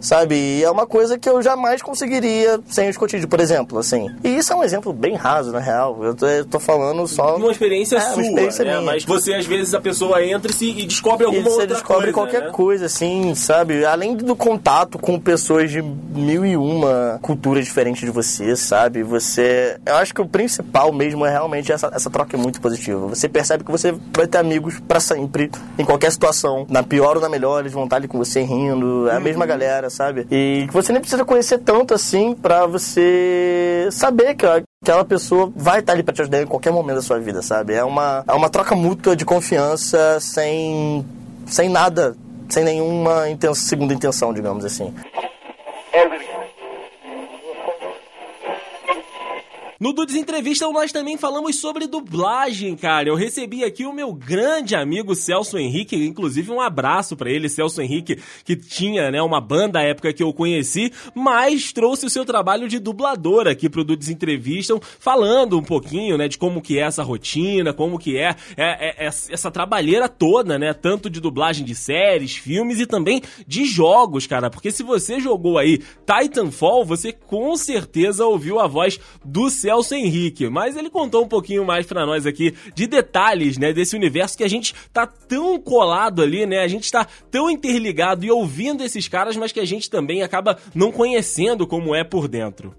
Sabe? 0.00 0.34
E 0.36 0.64
é 0.64 0.70
uma 0.70 0.86
coisa 0.86 1.18
que 1.18 1.28
eu 1.28 1.42
jamais 1.42 1.82
conseguiria 1.82 2.60
sem 2.68 2.86
o 2.86 2.90
escotilho, 2.90 3.26
por 3.26 3.40
exemplo, 3.40 3.78
assim. 3.78 4.08
E 4.22 4.36
isso 4.36 4.52
é 4.52 4.56
um 4.56 4.62
exemplo 4.62 4.92
bem 4.92 5.14
raso, 5.14 5.50
na 5.52 5.58
real. 5.58 5.98
Eu 6.02 6.14
tô, 6.14 6.26
eu 6.26 6.44
tô 6.44 6.60
falando 6.60 7.06
só... 7.06 7.36
Uma 7.36 7.50
experiência 7.50 7.96
É, 7.96 8.00
sua, 8.00 8.14
uma 8.14 8.22
experiência 8.22 8.64
né? 8.64 8.70
minha. 8.72 8.82
Mas 8.82 9.04
você, 9.04 9.34
às 9.34 9.46
vezes, 9.46 9.74
a 9.74 9.80
pessoa 9.80 10.24
entra 10.24 10.50
e, 10.50 10.54
se, 10.54 10.70
e 10.70 10.86
descobre 10.86 11.24
E 11.24 11.26
alguma 11.26 11.44
você 11.44 11.60
outra 11.62 11.66
descobre 11.66 12.12
coisa, 12.12 12.12
qualquer 12.12 12.42
né? 12.42 12.50
coisa, 12.50 12.86
assim, 12.86 13.34
sabe? 13.34 13.84
Além 13.84 14.16
do 14.16 14.36
contato 14.36 14.98
com 14.98 15.18
pessoas 15.18 15.70
de 15.70 15.82
mil 15.82 16.44
e 16.46 16.56
uma 16.56 17.18
culturas 17.22 17.64
diferentes 17.64 18.00
de 18.02 18.10
você, 18.10 18.54
sabe? 18.56 19.02
Você. 19.02 19.78
Eu 19.84 19.96
acho 19.96 20.14
que 20.14 20.20
o 20.20 20.26
principal 20.26 20.92
mesmo 20.92 21.26
é 21.26 21.30
realmente 21.30 21.72
essa, 21.72 21.90
essa 21.92 22.08
troca 22.08 22.36
é 22.36 22.40
muito 22.40 22.60
positiva. 22.60 23.06
Você 23.08 23.28
percebe 23.28 23.64
que 23.64 23.70
você 23.70 23.94
vai 24.16 24.26
ter 24.26 24.38
amigos 24.38 24.78
pra 24.86 25.00
sempre, 25.00 25.50
em 25.78 25.84
qualquer 25.84 26.12
situação. 26.12 26.66
Na 26.68 26.82
pior 26.82 27.16
ou 27.16 27.22
na 27.22 27.28
melhor, 27.28 27.60
eles 27.60 27.72
vão 27.72 27.84
estar 27.84 27.96
ali 27.96 28.08
com 28.08 28.18
você 28.18 28.42
rindo. 28.42 29.08
É 29.08 29.16
a 29.16 29.20
mesma 29.20 29.44
galera, 29.46 29.87
sabe? 29.90 30.26
E 30.30 30.66
você 30.72 30.92
nem 30.92 31.00
precisa 31.00 31.24
conhecer 31.24 31.58
tanto 31.58 31.94
assim 31.94 32.34
pra 32.34 32.66
você 32.66 33.88
saber 33.90 34.34
que 34.34 34.46
aquela 34.82 35.04
pessoa 35.04 35.52
vai 35.54 35.80
estar 35.80 35.92
ali 35.92 36.02
pra 36.02 36.14
te 36.14 36.22
ajudar 36.22 36.42
em 36.42 36.46
qualquer 36.46 36.72
momento 36.72 36.96
da 36.96 37.02
sua 37.02 37.18
vida, 37.18 37.42
sabe? 37.42 37.74
É 37.74 37.84
uma, 37.84 38.24
é 38.26 38.32
uma 38.32 38.48
troca 38.50 38.74
mútua 38.74 39.16
de 39.16 39.24
confiança 39.24 40.18
sem, 40.20 41.04
sem 41.46 41.68
nada, 41.68 42.16
sem 42.48 42.64
nenhuma 42.64 43.28
inten 43.28 43.54
segunda 43.54 43.94
intenção, 43.94 44.32
digamos 44.32 44.64
assim. 44.64 44.94
No 49.80 49.92
Dudes 49.92 50.16
Entrevista, 50.16 50.68
nós 50.72 50.90
também 50.90 51.16
falamos 51.16 51.60
sobre 51.60 51.86
dublagem, 51.86 52.74
cara. 52.74 53.08
Eu 53.08 53.14
recebi 53.14 53.62
aqui 53.62 53.86
o 53.86 53.92
meu 53.92 54.12
grande 54.12 54.74
amigo 54.74 55.14
Celso 55.14 55.56
Henrique, 55.56 55.94
inclusive 55.94 56.50
um 56.50 56.60
abraço 56.60 57.16
pra 57.16 57.30
ele, 57.30 57.48
Celso 57.48 57.80
Henrique, 57.80 58.18
que 58.44 58.56
tinha, 58.56 59.08
né, 59.12 59.22
uma 59.22 59.40
banda 59.40 59.78
à 59.78 59.84
época 59.84 60.12
que 60.12 60.20
eu 60.20 60.32
conheci, 60.32 60.92
mas 61.14 61.72
trouxe 61.72 62.06
o 62.06 62.10
seu 62.10 62.24
trabalho 62.24 62.66
de 62.66 62.80
dublador 62.80 63.46
aqui 63.46 63.68
pro 63.70 63.84
Dudes 63.84 64.08
Entrevistam, 64.08 64.80
falando 64.98 65.56
um 65.56 65.62
pouquinho, 65.62 66.18
né, 66.18 66.26
de 66.26 66.38
como 66.38 66.60
que 66.60 66.76
é 66.76 66.82
essa 66.82 67.04
rotina, 67.04 67.72
como 67.72 68.00
que 68.00 68.18
é, 68.18 68.34
é- 68.56 69.04
é- 69.04 69.04
é 69.04 69.06
essa 69.06 69.48
trabalheira 69.48 70.08
toda, 70.08 70.58
né, 70.58 70.74
tanto 70.74 71.08
de 71.08 71.20
dublagem 71.20 71.64
de 71.64 71.76
séries, 71.76 72.34
filmes 72.34 72.80
e 72.80 72.86
também 72.86 73.22
de 73.46 73.64
jogos, 73.64 74.26
cara, 74.26 74.50
porque 74.50 74.72
se 74.72 74.82
você 74.82 75.20
jogou 75.20 75.56
aí 75.56 75.78
Titanfall, 76.04 76.84
você 76.84 77.12
com 77.12 77.56
certeza 77.56 78.26
ouviu 78.26 78.58
a 78.58 78.66
voz 78.66 78.98
do 79.24 79.48
Celso 79.48 79.67
Henrique, 79.94 80.48
mas 80.48 80.76
ele 80.76 80.90
contou 80.90 81.24
um 81.24 81.28
pouquinho 81.28 81.64
mais 81.64 81.86
pra 81.86 82.04
nós 82.06 82.26
aqui 82.26 82.54
de 82.74 82.86
detalhes, 82.86 83.58
né, 83.58 83.72
desse 83.72 83.94
universo 83.96 84.36
que 84.36 84.44
a 84.44 84.48
gente 84.48 84.74
tá 84.92 85.06
tão 85.06 85.58
colado 85.58 86.22
ali, 86.22 86.46
né, 86.46 86.58
a 86.60 86.68
gente 86.68 86.90
tá 86.90 87.06
tão 87.30 87.50
interligado 87.50 88.24
e 88.24 88.30
ouvindo 88.30 88.82
esses 88.84 89.08
caras, 89.08 89.36
mas 89.36 89.52
que 89.52 89.60
a 89.60 89.64
gente 89.66 89.88
também 89.90 90.22
acaba 90.22 90.58
não 90.74 90.90
conhecendo 90.92 91.66
como 91.66 91.94
é 91.94 92.04
por 92.04 92.28
dentro. 92.28 92.74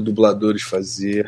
dubladores 0.00 0.62
fazer 0.62 1.26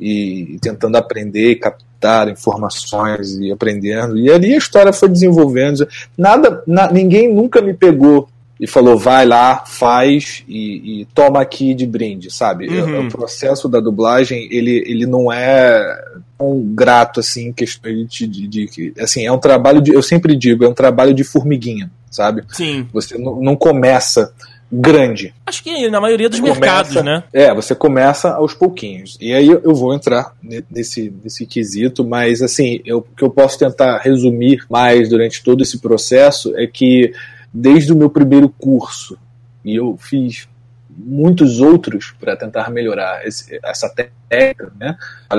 e 0.00 0.58
tentando 0.60 0.96
aprender, 0.96 1.56
captar 1.56 2.28
informações 2.28 3.36
e 3.38 3.50
aprendendo. 3.52 4.16
E 4.18 4.30
ali 4.30 4.54
a 4.54 4.58
história 4.58 4.92
foi 4.92 5.08
desenvolvendo. 5.08 5.86
Nada, 6.16 6.62
na- 6.66 6.90
ninguém 6.90 7.32
nunca 7.32 7.60
me 7.60 7.74
pegou 7.74 8.28
e 8.58 8.66
falou 8.66 8.96
vai 8.96 9.26
lá, 9.26 9.64
faz 9.66 10.42
e, 10.48 11.02
e 11.02 11.04
toma 11.14 11.40
aqui 11.40 11.74
de 11.74 11.86
brinde, 11.86 12.30
sabe? 12.30 12.68
Uhum. 12.68 13.06
O 13.06 13.10
processo 13.10 13.68
da 13.68 13.80
dublagem 13.80 14.48
ele, 14.50 14.82
ele 14.86 15.06
não 15.06 15.30
é 15.32 16.02
tão 16.38 16.60
grato 16.74 17.20
assim 17.20 17.52
questão 17.52 17.92
de, 18.04 18.26
de, 18.26 18.46
de- 18.48 18.92
assim 18.98 19.24
é 19.26 19.32
um 19.32 19.38
trabalho 19.38 19.80
de, 19.80 19.92
eu 19.92 20.02
sempre 20.02 20.36
digo 20.36 20.64
é 20.64 20.68
um 20.68 20.74
trabalho 20.74 21.14
de 21.14 21.24
formiguinha 21.24 21.90
sabe? 22.10 22.44
Sim. 22.48 22.88
Você 22.92 23.18
não 23.18 23.54
começa 23.54 24.32
grande. 24.72 25.32
Acho 25.46 25.62
que 25.62 25.88
na 25.88 26.00
maioria 26.00 26.28
dos 26.28 26.40
começa, 26.40 26.58
mercados, 26.60 26.94
né? 27.04 27.22
É, 27.32 27.54
você 27.54 27.74
começa 27.74 28.30
aos 28.30 28.52
pouquinhos. 28.52 29.16
E 29.20 29.32
aí 29.32 29.46
eu 29.48 29.74
vou 29.74 29.94
entrar 29.94 30.32
nesse, 30.70 31.12
nesse 31.22 31.46
quesito, 31.46 32.04
mas 32.04 32.42
assim, 32.42 32.80
o 32.90 33.02
que 33.02 33.22
eu 33.22 33.30
posso 33.30 33.58
tentar 33.58 33.98
resumir 33.98 34.64
mais 34.68 35.08
durante 35.08 35.42
todo 35.42 35.62
esse 35.62 35.78
processo 35.78 36.56
é 36.56 36.66
que 36.66 37.12
desde 37.56 37.92
o 37.92 37.96
meu 37.96 38.10
primeiro 38.10 38.48
curso, 38.50 39.18
e 39.64 39.74
eu 39.76 39.96
fiz 39.98 40.46
muitos 40.88 41.60
outros 41.60 42.14
para 42.18 42.36
tentar 42.36 42.70
melhorar 42.70 43.26
esse, 43.26 43.58
essa 43.62 43.88
técnica, 43.88 44.72
né? 44.78 44.96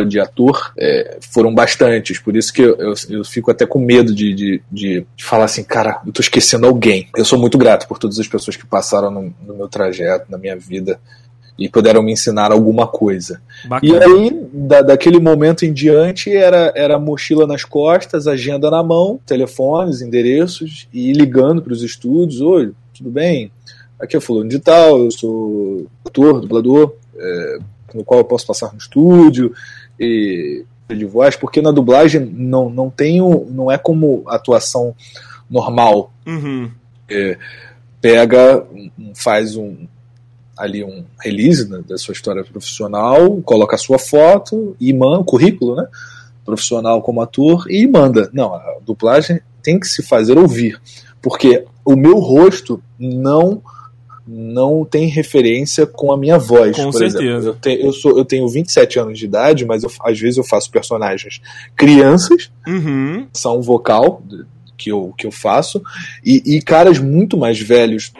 De 0.07 0.19
ator, 0.19 0.71
é, 0.77 1.17
foram 1.31 1.53
bastantes. 1.53 2.19
Por 2.19 2.35
isso 2.35 2.51
que 2.53 2.61
eu, 2.61 2.75
eu, 2.75 2.93
eu 3.09 3.23
fico 3.23 3.49
até 3.49 3.65
com 3.65 3.79
medo 3.79 4.13
de, 4.13 4.33
de, 4.33 4.61
de, 4.71 5.05
falar 5.19 5.45
assim, 5.45 5.63
cara, 5.63 6.01
eu 6.05 6.11
tô 6.11 6.21
esquecendo 6.21 6.67
alguém. 6.67 7.07
Eu 7.15 7.25
sou 7.25 7.39
muito 7.39 7.57
grato 7.57 7.87
por 7.87 7.97
todas 7.97 8.19
as 8.19 8.27
pessoas 8.27 8.55
que 8.55 8.65
passaram 8.65 9.09
no, 9.09 9.33
no 9.45 9.55
meu 9.55 9.67
trajeto, 9.67 10.29
na 10.29 10.37
minha 10.37 10.55
vida 10.55 10.99
e 11.57 11.67
puderam 11.67 12.03
me 12.03 12.11
ensinar 12.11 12.51
alguma 12.51 12.87
coisa. 12.87 13.41
Bacana. 13.65 13.93
E 13.93 14.03
aí, 14.03 14.47
da, 14.53 14.81
daquele 14.81 15.19
momento 15.19 15.65
em 15.65 15.73
diante, 15.73 16.35
era, 16.35 16.71
era 16.75 16.99
mochila 16.99 17.47
nas 17.47 17.63
costas, 17.63 18.27
agenda 18.27 18.69
na 18.69 18.83
mão, 18.83 19.19
telefones, 19.25 20.01
endereços, 20.01 20.87
e 20.93 21.11
ligando 21.13 21.61
para 21.61 21.73
os 21.73 21.81
estúdios: 21.81 22.41
Oi, 22.41 22.71
tudo 22.93 23.09
bem? 23.09 23.51
aqui 23.99 24.15
é 24.15 24.19
fulano 24.19 24.49
de 24.49 24.59
tal, 24.59 25.03
eu 25.03 25.11
sou 25.11 25.87
ator, 26.05 26.39
dublador, 26.39 26.93
é, 27.15 27.59
no 27.93 28.03
qual 28.03 28.19
eu 28.19 28.25
posso 28.25 28.45
passar 28.45 28.71
no 28.71 28.77
estúdio 28.77 29.53
e 29.99 30.63
de 30.89 31.05
voz, 31.05 31.35
porque 31.35 31.61
na 31.61 31.71
dublagem 31.71 32.21
não, 32.21 32.69
não 32.69 32.89
tem 32.89 33.19
não 33.49 33.69
é 33.69 33.77
como 33.77 34.23
atuação 34.27 34.95
normal. 35.49 36.13
Uhum. 36.25 36.71
É, 37.09 37.37
pega, 37.99 38.65
faz 39.13 39.57
um 39.57 39.87
ali 40.57 40.83
um 40.83 41.03
release 41.19 41.69
né, 41.69 41.81
da 41.87 41.97
sua 41.97 42.13
história 42.13 42.43
profissional, 42.43 43.41
coloca 43.43 43.75
a 43.75 43.79
sua 43.79 43.99
foto 43.99 44.75
e 44.79 44.91
manda, 44.93 45.19
o 45.19 45.25
currículo, 45.25 45.75
né? 45.75 45.87
Profissional 46.45 47.01
como 47.01 47.21
ator 47.21 47.65
e 47.69 47.85
manda. 47.85 48.29
Não, 48.33 48.53
a 48.53 48.77
dublagem 48.85 49.39
tem 49.61 49.79
que 49.79 49.87
se 49.87 50.01
fazer 50.01 50.37
ouvir, 50.37 50.79
porque 51.21 51.65
o 51.85 51.95
meu 51.95 52.19
rosto 52.19 52.81
não 52.97 53.61
não 54.27 54.83
tem 54.83 55.07
referência 55.07 55.87
com 55.87 56.11
a 56.11 56.17
minha 56.17 56.37
voz. 56.37 56.75
Com 56.75 56.91
por 56.91 56.97
certeza. 56.97 57.23
Exemplo. 57.23 57.47
Eu, 57.47 57.55
te, 57.55 57.81
eu, 57.81 57.93
sou, 57.93 58.17
eu 58.17 58.25
tenho 58.25 58.47
27 58.49 58.99
anos 58.99 59.17
de 59.17 59.23
idade, 59.23 59.65
mas 59.65 59.83
eu, 59.83 59.91
às 60.01 60.19
vezes 60.19 60.37
eu 60.37 60.43
faço 60.43 60.69
personagens 60.69 61.39
crianças, 61.75 62.51
uhum. 62.67 63.25
são 63.31 63.61
vocal 63.61 64.21
que 64.77 64.91
eu, 64.91 65.13
que 65.17 65.25
eu 65.25 65.31
faço, 65.31 65.81
e, 66.23 66.57
e 66.57 66.61
caras 66.61 66.99
muito 66.99 67.37
mais 67.37 67.59
velhos. 67.59 68.11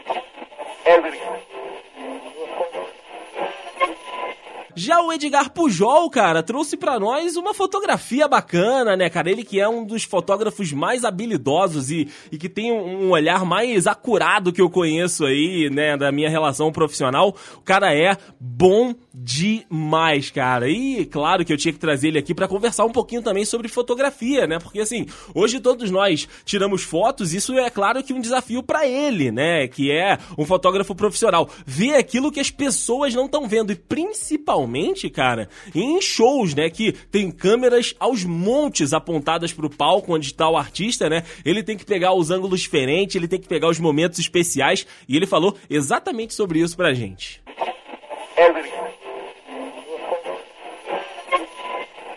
Já 4.80 5.02
o 5.02 5.12
Edgar 5.12 5.52
Pujol, 5.52 6.08
cara, 6.08 6.44
trouxe 6.44 6.78
para 6.78 7.00
nós 7.00 7.36
uma 7.36 7.52
fotografia 7.52 8.28
bacana, 8.28 8.96
né, 8.96 9.10
cara? 9.10 9.28
Ele 9.28 9.44
que 9.44 9.60
é 9.60 9.68
um 9.68 9.84
dos 9.84 10.04
fotógrafos 10.04 10.72
mais 10.72 11.04
habilidosos 11.04 11.90
e, 11.90 12.08
e 12.32 12.38
que 12.38 12.48
tem 12.48 12.72
um, 12.72 13.08
um 13.08 13.10
olhar 13.10 13.44
mais 13.44 13.88
acurado 13.88 14.54
que 14.54 14.62
eu 14.62 14.70
conheço 14.70 15.26
aí, 15.26 15.68
né, 15.72 15.98
da 15.98 16.12
minha 16.12 16.30
relação 16.30 16.72
profissional. 16.72 17.36
O 17.56 17.62
cara 17.62 17.92
é 17.92 18.16
bom 18.40 18.94
demais, 19.20 20.30
cara. 20.30 20.70
E 20.70 21.04
claro 21.06 21.44
que 21.44 21.52
eu 21.52 21.58
tinha 21.58 21.74
que 21.74 21.80
trazer 21.80 22.10
ele 22.10 22.20
aqui 22.20 22.36
para 22.36 22.48
conversar 22.48 22.86
um 22.86 22.92
pouquinho 22.92 23.24
também 23.24 23.46
sobre 23.46 23.68
fotografia, 23.68 24.46
né? 24.46 24.60
Porque 24.60 24.80
assim, 24.80 25.08
hoje 25.34 25.60
todos 25.60 25.90
nós 25.90 26.28
tiramos 26.46 26.84
fotos, 26.84 27.34
isso 27.34 27.58
é 27.58 27.70
claro 27.72 28.04
que 28.04 28.14
um 28.14 28.22
desafio 28.22 28.62
para 28.62 28.86
ele, 28.86 29.32
né? 29.32 29.68
Que 29.68 29.92
é 29.92 30.20
um 30.38 30.46
fotógrafo 30.46 30.94
profissional. 30.94 31.50
Ver 31.66 31.96
aquilo 31.96 32.32
que 32.32 32.40
as 32.40 32.52
pessoas 32.52 33.16
não 33.16 33.26
estão 33.26 33.48
vendo 33.48 33.72
e 33.72 33.76
principalmente, 33.76 35.10
cara, 35.10 35.50
em 35.74 36.00
shows, 36.00 36.54
né, 36.54 36.70
que 36.70 36.92
tem 37.12 37.32
câmeras 37.32 37.96
aos 38.00 38.24
montes 38.24 38.94
apontadas 38.94 39.52
pro 39.52 39.70
palco 39.70 40.14
onde 40.14 40.28
está 40.28 40.48
o 40.48 40.58
artista, 40.58 41.10
né? 41.10 41.24
Ele 41.44 41.64
tem 41.64 41.76
que 41.76 41.86
pegar 41.86 42.14
os 42.14 42.30
ângulos 42.30 42.62
diferentes, 42.62 43.16
ele 43.16 43.28
tem 43.28 43.40
que 43.40 43.48
pegar 43.48 43.68
os 43.68 43.80
momentos 43.80 44.20
especiais 44.20 44.86
e 45.10 45.16
ele 45.16 45.26
falou 45.26 45.58
exatamente 45.70 46.36
sobre 46.36 46.60
isso 46.60 46.78
pra 46.78 46.94
gente. 46.94 47.42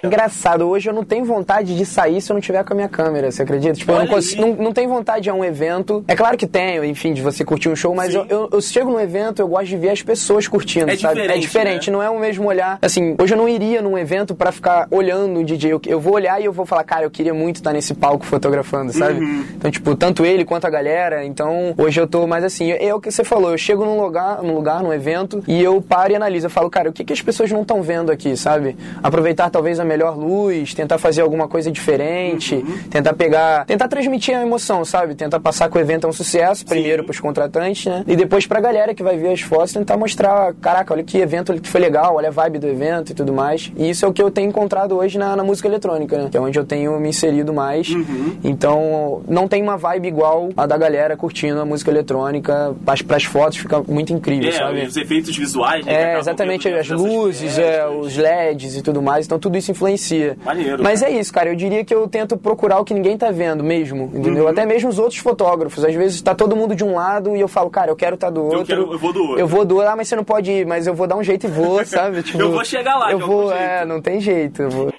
Engraçado, 0.03 0.67
hoje 0.67 0.89
eu 0.89 0.95
não 0.95 1.05
tenho 1.05 1.25
vontade 1.25 1.77
de 1.77 1.85
sair 1.85 2.21
se 2.23 2.33
eu 2.33 2.35
não 2.35 2.41
tiver 2.41 2.65
com 2.65 2.73
a 2.73 2.77
minha 2.77 2.89
câmera, 2.89 3.31
você 3.31 3.43
acredita? 3.43 3.75
Tipo, 3.75 3.93
eu 3.93 3.99
não, 3.99 4.07
consigo, 4.07 4.41
não, 4.41 4.55
não 4.55 4.73
tenho 4.73 4.89
vontade 4.89 5.25
de 5.25 5.29
ir 5.29 5.33
a 5.33 5.35
um 5.35 5.45
evento. 5.45 6.03
É 6.09 6.17
claro 6.17 6.39
que 6.39 6.47
tenho, 6.47 6.85
enfim, 6.85 7.13
de 7.13 7.21
você 7.21 7.45
curtir 7.45 7.69
um 7.69 7.77
show, 7.77 7.95
mas 7.95 8.15
eu, 8.15 8.25
eu, 8.27 8.49
eu, 8.51 8.61
chego 8.63 8.91
num 8.91 9.01
evento, 9.01 9.41
eu 9.41 9.49
gosto 9.49 9.67
de 9.67 9.77
ver 9.77 9.91
as 9.91 10.03
pessoas 10.03 10.49
curtindo, 10.49 10.91
é 10.91 10.97
sabe? 10.97 11.15
Diferente, 11.15 11.37
é 11.37 11.41
diferente, 11.41 11.91
né? 11.91 11.97
não 11.97 12.03
é 12.03 12.09
o 12.09 12.19
mesmo 12.19 12.49
olhar. 12.49 12.79
Assim, 12.81 13.15
hoje 13.21 13.35
eu 13.35 13.39
não 13.39 13.49
iria 13.49 13.83
num 13.83 13.99
evento 13.99 14.35
para 14.35 14.51
ficar 14.51 14.89
olhando 14.91 15.41
o 15.41 15.45
DJ. 15.45 15.73
Eu, 15.73 15.81
eu, 15.87 16.01
vou 16.01 16.15
olhar 16.15 16.41
e 16.41 16.47
eu 16.47 16.53
vou 16.53 16.65
falar, 16.65 16.85
cara, 16.85 17.05
eu 17.05 17.11
queria 17.11 17.35
muito 17.35 17.57
estar 17.57 17.73
nesse 17.73 17.93
palco 17.93 18.25
fotografando, 18.25 18.93
sabe? 18.93 19.21
Uhum. 19.21 19.45
Então, 19.55 19.71
tipo, 19.71 19.95
tanto 19.95 20.25
ele 20.25 20.47
quanto 20.47 20.67
a 20.67 20.71
galera. 20.71 21.25
Então, 21.27 21.75
hoje 21.77 22.01
eu 22.01 22.07
tô 22.07 22.27
mais 22.27 22.43
assim. 22.43 22.71
É 22.71 22.95
o 22.95 23.01
que 23.01 23.11
você 23.11 23.23
falou, 23.23 23.51
eu 23.51 23.59
chego 23.59 23.85
num 23.85 24.01
lugar, 24.01 24.43
num 24.43 24.55
lugar, 24.55 24.83
num 24.83 24.93
evento, 24.93 25.45
e 25.47 25.63
eu 25.63 25.83
paro 25.83 26.13
e 26.13 26.17
analiso. 26.17 26.47
Eu 26.47 26.51
falo, 26.51 26.71
cara, 26.71 26.89
o 26.89 26.93
que, 26.93 27.05
que 27.05 27.13
as 27.13 27.21
pessoas 27.21 27.51
não 27.51 27.63
estão 27.63 27.83
vendo 27.83 28.11
aqui, 28.11 28.35
sabe? 28.35 28.77
Aproveitar 29.03 29.51
talvez 29.51 29.79
a 29.79 29.90
melhor 29.91 30.17
luz 30.17 30.73
tentar 30.75 30.99
fazer 30.99 31.23
alguma 31.23 31.49
coisa 31.49 31.71
diferente, 31.71 32.55
uhum. 32.55 32.79
tentar 32.89 33.13
pegar, 33.15 33.65
tentar 33.67 33.89
transmitir 33.89 34.37
a 34.37 34.43
emoção, 34.43 34.85
sabe? 34.85 35.15
Tentar 35.15 35.41
passar 35.41 35.69
que 35.69 35.77
o 35.77 35.81
evento 35.81 36.07
é 36.07 36.11
um 36.11 36.13
sucesso, 36.13 36.65
primeiro 36.65 37.03
para 37.05 37.13
os 37.13 37.21
contratantes, 37.21 37.87
né? 37.87 38.05
E 38.07 38.15
depois 38.17 38.47
para 38.47 38.59
a 38.59 38.63
galera 38.63 38.95
que 38.95 39.03
vai 39.03 39.17
ver 39.17 39.33
as 39.33 39.41
fotos, 39.41 39.73
tentar 39.73 39.97
mostrar, 39.97 40.55
caraca, 40.55 40.95
olha 40.95 41.03
que 41.03 41.19
evento 41.19 41.53
que 41.61 41.69
foi 41.69 41.81
legal, 41.81 42.17
olha 42.17 42.29
a 42.29 42.33
vibe 42.33 42.59
do 42.59 42.69
evento 42.69 43.11
e 43.11 43.15
tudo 43.15 43.33
mais. 43.33 43.73
E 43.77 43.91
isso 43.91 44.05
é 44.05 44.09
o 44.09 44.13
que 44.13 44.23
eu 44.23 44.31
tenho 44.31 44.49
encontrado 44.49 44.97
hoje 44.97 45.19
na, 45.19 45.35
na 45.35 45.45
música 45.45 45.69
eletrônica, 45.69 46.17
né? 46.17 46.29
Que 46.31 46.37
é 46.37 46.41
onde 46.41 46.59
eu 46.59 46.65
tenho 46.65 46.99
me 47.01 47.09
inserido 47.09 47.53
mais. 47.53 47.89
Uhum. 47.91 48.37
Então, 48.45 49.23
não 49.29 49.49
tem 49.49 49.63
uma 49.63 49.77
vibe 49.77 50.09
igual 50.09 50.51
a 50.57 50.67
da 50.67 50.77
galera 50.77 51.17
curtindo 51.17 51.61
a 51.61 51.65
música 51.65 51.91
eletrônica. 51.91 52.75
Para 52.85 53.17
as 53.17 53.25
fotos 53.25 53.59
fica 53.59 53.83
muito 53.83 54.13
incrível, 54.13 54.49
é, 54.49 54.53
sabe? 54.53 54.83
Os 54.83 54.97
efeitos 54.97 55.37
visuais, 55.37 55.85
né? 55.85 56.15
É, 56.15 56.19
exatamente, 56.19 56.69
as 56.69 56.89
luzes, 56.89 57.59
é, 57.59 57.87
os 57.87 58.17
LEDs 58.17 58.77
e 58.77 58.83
tudo 58.83 59.03
mais. 59.03 59.27
Então, 59.27 59.39
tudo 59.39 59.57
isso 59.59 59.71
influencia. 59.81 60.37
Maneiro. 60.45 60.83
Mas 60.83 61.03
é 61.03 61.11
isso, 61.11 61.33
cara. 61.33 61.49
Eu 61.49 61.57
diria 61.57 61.85
que 61.85 61.95
eu 61.95 62.07
tento 62.07 62.37
procurar 62.37 62.79
o 62.79 62.85
que 62.85 62.93
ninguém 62.93 63.17
tá 63.17 63.31
vendo 63.31 63.65
mesmo, 63.65 64.11
entendeu? 64.15 64.45
Uhum. 64.45 64.51
Até 64.51 64.67
mesmo 64.67 64.91
os 64.91 64.99
outros 64.99 65.19
fotógrafos. 65.19 65.85
Às 65.85 65.95
vezes 65.95 66.21
tá 66.21 66.35
todo 66.35 66.55
mundo 66.55 66.75
de 66.75 66.85
um 66.85 66.95
lado 66.95 67.35
e 67.35 67.41
eu 67.41 67.49
falo, 67.49 67.71
cara, 67.71 67.91
eu 67.91 67.97
quero 67.97 68.15
estar 68.15 68.29
tá 68.29 68.33
do 68.33 68.45
outro. 68.45 68.59
Eu, 68.61 68.65
quero, 68.65 68.93
eu 68.93 68.99
vou 68.99 69.13
do 69.13 69.23
outro. 69.23 69.39
Eu 69.39 69.47
vou 69.47 69.65
do 69.65 69.77
outro. 69.77 69.91
Ah, 69.91 69.97
mas 69.97 70.09
você 70.09 70.17
não 70.17 70.25
pode 70.25 70.51
ir, 70.51 70.67
mas 70.67 70.87
eu 70.87 70.95
vou 70.95 71.07
dar 71.07 71.17
um 71.17 71.23
jeito 71.23 71.47
e 71.47 71.51
vou, 71.51 71.85
sabe? 71.87 72.23
Tipo, 72.23 72.41
eu 72.41 72.53
vou 72.53 72.65
chegar 72.65 72.97
lá, 72.97 73.13
Eu 73.13 73.19
vou, 73.19 73.53
é, 73.53 73.85
não 73.85 74.01
tem 74.01 74.21
jeito. 74.21 74.63
Eu 74.63 74.71
vou. 74.71 74.93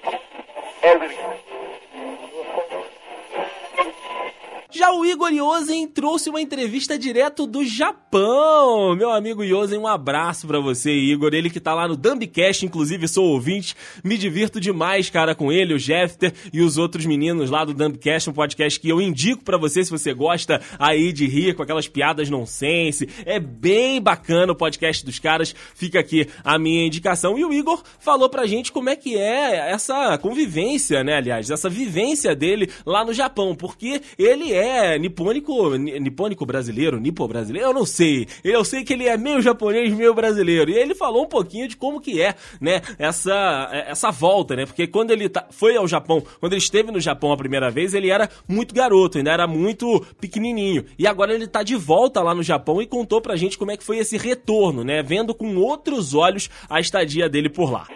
Já 4.74 4.90
o 4.90 5.04
Igor 5.04 5.30
Yosen 5.30 5.86
trouxe 5.86 6.30
uma 6.30 6.40
entrevista 6.40 6.98
direto 6.98 7.46
do 7.46 7.62
Japão. 7.62 8.96
Meu 8.96 9.10
amigo 9.10 9.44
Yosen, 9.44 9.78
um 9.78 9.86
abraço 9.86 10.46
para 10.46 10.58
você, 10.60 10.90
Igor. 10.90 11.34
Ele 11.34 11.50
que 11.50 11.60
tá 11.60 11.74
lá 11.74 11.86
no 11.86 11.94
Dumbcast, 11.94 12.64
inclusive 12.64 13.06
sou 13.06 13.26
ouvinte. 13.26 13.76
Me 14.02 14.16
divirto 14.16 14.58
demais, 14.58 15.10
cara, 15.10 15.34
com 15.34 15.52
ele, 15.52 15.74
o 15.74 15.78
Jeffter 15.78 16.32
e 16.50 16.62
os 16.62 16.78
outros 16.78 17.04
meninos 17.04 17.50
lá 17.50 17.66
do 17.66 17.74
Dumbcast, 17.74 18.30
um 18.30 18.32
podcast 18.32 18.80
que 18.80 18.88
eu 18.88 18.98
indico 18.98 19.44
para 19.44 19.58
você 19.58 19.84
se 19.84 19.90
você 19.90 20.14
gosta 20.14 20.62
aí 20.78 21.12
de 21.12 21.26
rir 21.26 21.54
com 21.54 21.62
aquelas 21.62 21.86
piadas 21.86 22.30
nonsense. 22.30 23.06
É 23.26 23.38
bem 23.38 24.00
bacana 24.00 24.52
o 24.52 24.56
podcast 24.56 25.04
dos 25.04 25.18
caras. 25.18 25.54
Fica 25.74 26.00
aqui 26.00 26.26
a 26.42 26.58
minha 26.58 26.86
indicação. 26.86 27.38
E 27.38 27.44
o 27.44 27.52
Igor 27.52 27.82
falou 28.00 28.30
pra 28.30 28.46
gente 28.46 28.72
como 28.72 28.88
é 28.88 28.96
que 28.96 29.18
é 29.18 29.70
essa 29.70 30.16
convivência, 30.16 31.04
né, 31.04 31.16
aliás, 31.16 31.50
essa 31.50 31.68
vivência 31.68 32.34
dele 32.34 32.70
lá 32.86 33.04
no 33.04 33.12
Japão, 33.12 33.54
porque 33.54 34.00
ele 34.18 34.50
é 34.50 34.61
é 34.62 34.98
nipônico, 34.98 35.76
nipônico 35.76 36.46
brasileiro, 36.46 37.00
nipo 37.00 37.26
brasileiro, 37.26 37.68
eu 37.68 37.74
não 37.74 37.84
sei. 37.84 38.26
Eu 38.44 38.64
sei 38.64 38.84
que 38.84 38.92
ele 38.92 39.06
é 39.06 39.16
meio 39.16 39.42
japonês, 39.42 39.92
meio 39.92 40.14
brasileiro. 40.14 40.70
E 40.70 40.74
ele 40.74 40.94
falou 40.94 41.24
um 41.24 41.28
pouquinho 41.28 41.68
de 41.68 41.76
como 41.76 42.00
que 42.00 42.20
é, 42.20 42.34
né, 42.60 42.80
essa, 42.98 43.68
essa 43.86 44.10
volta, 44.10 44.54
né? 44.56 44.66
Porque 44.66 44.86
quando 44.86 45.10
ele 45.10 45.28
tá, 45.28 45.46
foi 45.50 45.76
ao 45.76 45.86
Japão, 45.88 46.22
quando 46.40 46.52
ele 46.52 46.62
esteve 46.62 46.90
no 46.90 47.00
Japão 47.00 47.32
a 47.32 47.36
primeira 47.36 47.70
vez, 47.70 47.94
ele 47.94 48.10
era 48.10 48.28
muito 48.48 48.74
garoto, 48.74 49.18
ainda 49.18 49.32
era 49.32 49.46
muito 49.46 50.04
pequenininho. 50.20 50.84
E 50.98 51.06
agora 51.06 51.34
ele 51.34 51.46
tá 51.46 51.62
de 51.62 51.74
volta 51.74 52.22
lá 52.22 52.34
no 52.34 52.42
Japão 52.42 52.80
e 52.80 52.86
contou 52.86 53.20
pra 53.20 53.36
gente 53.36 53.58
como 53.58 53.70
é 53.70 53.76
que 53.76 53.84
foi 53.84 53.98
esse 53.98 54.16
retorno, 54.16 54.84
né? 54.84 55.02
Vendo 55.02 55.34
com 55.34 55.56
outros 55.56 56.14
olhos 56.14 56.48
a 56.68 56.80
estadia 56.80 57.28
dele 57.28 57.48
por 57.48 57.70
lá. 57.70 57.86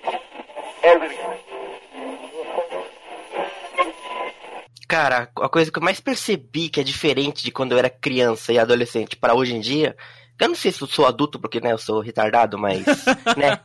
Cara, 4.89 5.29
a 5.37 5.49
coisa 5.49 5.71
que 5.71 5.79
eu 5.79 5.83
mais 5.83 6.01
percebi 6.01 6.69
que 6.69 6.81
é 6.81 6.85
diferente 6.85 7.43
de 7.43 7.51
quando 7.51 7.73
eu 7.73 7.79
era 7.79 7.91
criança 7.91 8.53
e 8.53 8.59
adolescente 8.59 9.17
para 9.17 9.35
hoje 9.35 9.55
em 9.55 9.61
dia, 9.61 9.97
eu 10.39 10.49
não 10.49 10.55
sei 10.55 10.71
se 10.71 10.81
eu 10.83 10.87
sou 10.87 11.07
adulto 11.07 11.39
porque, 11.41 11.61
né, 11.61 11.73
eu 11.73 11.79
sou 11.79 12.01
retardado, 12.01 12.57
mas, 12.59 12.85
né, 13.37 13.59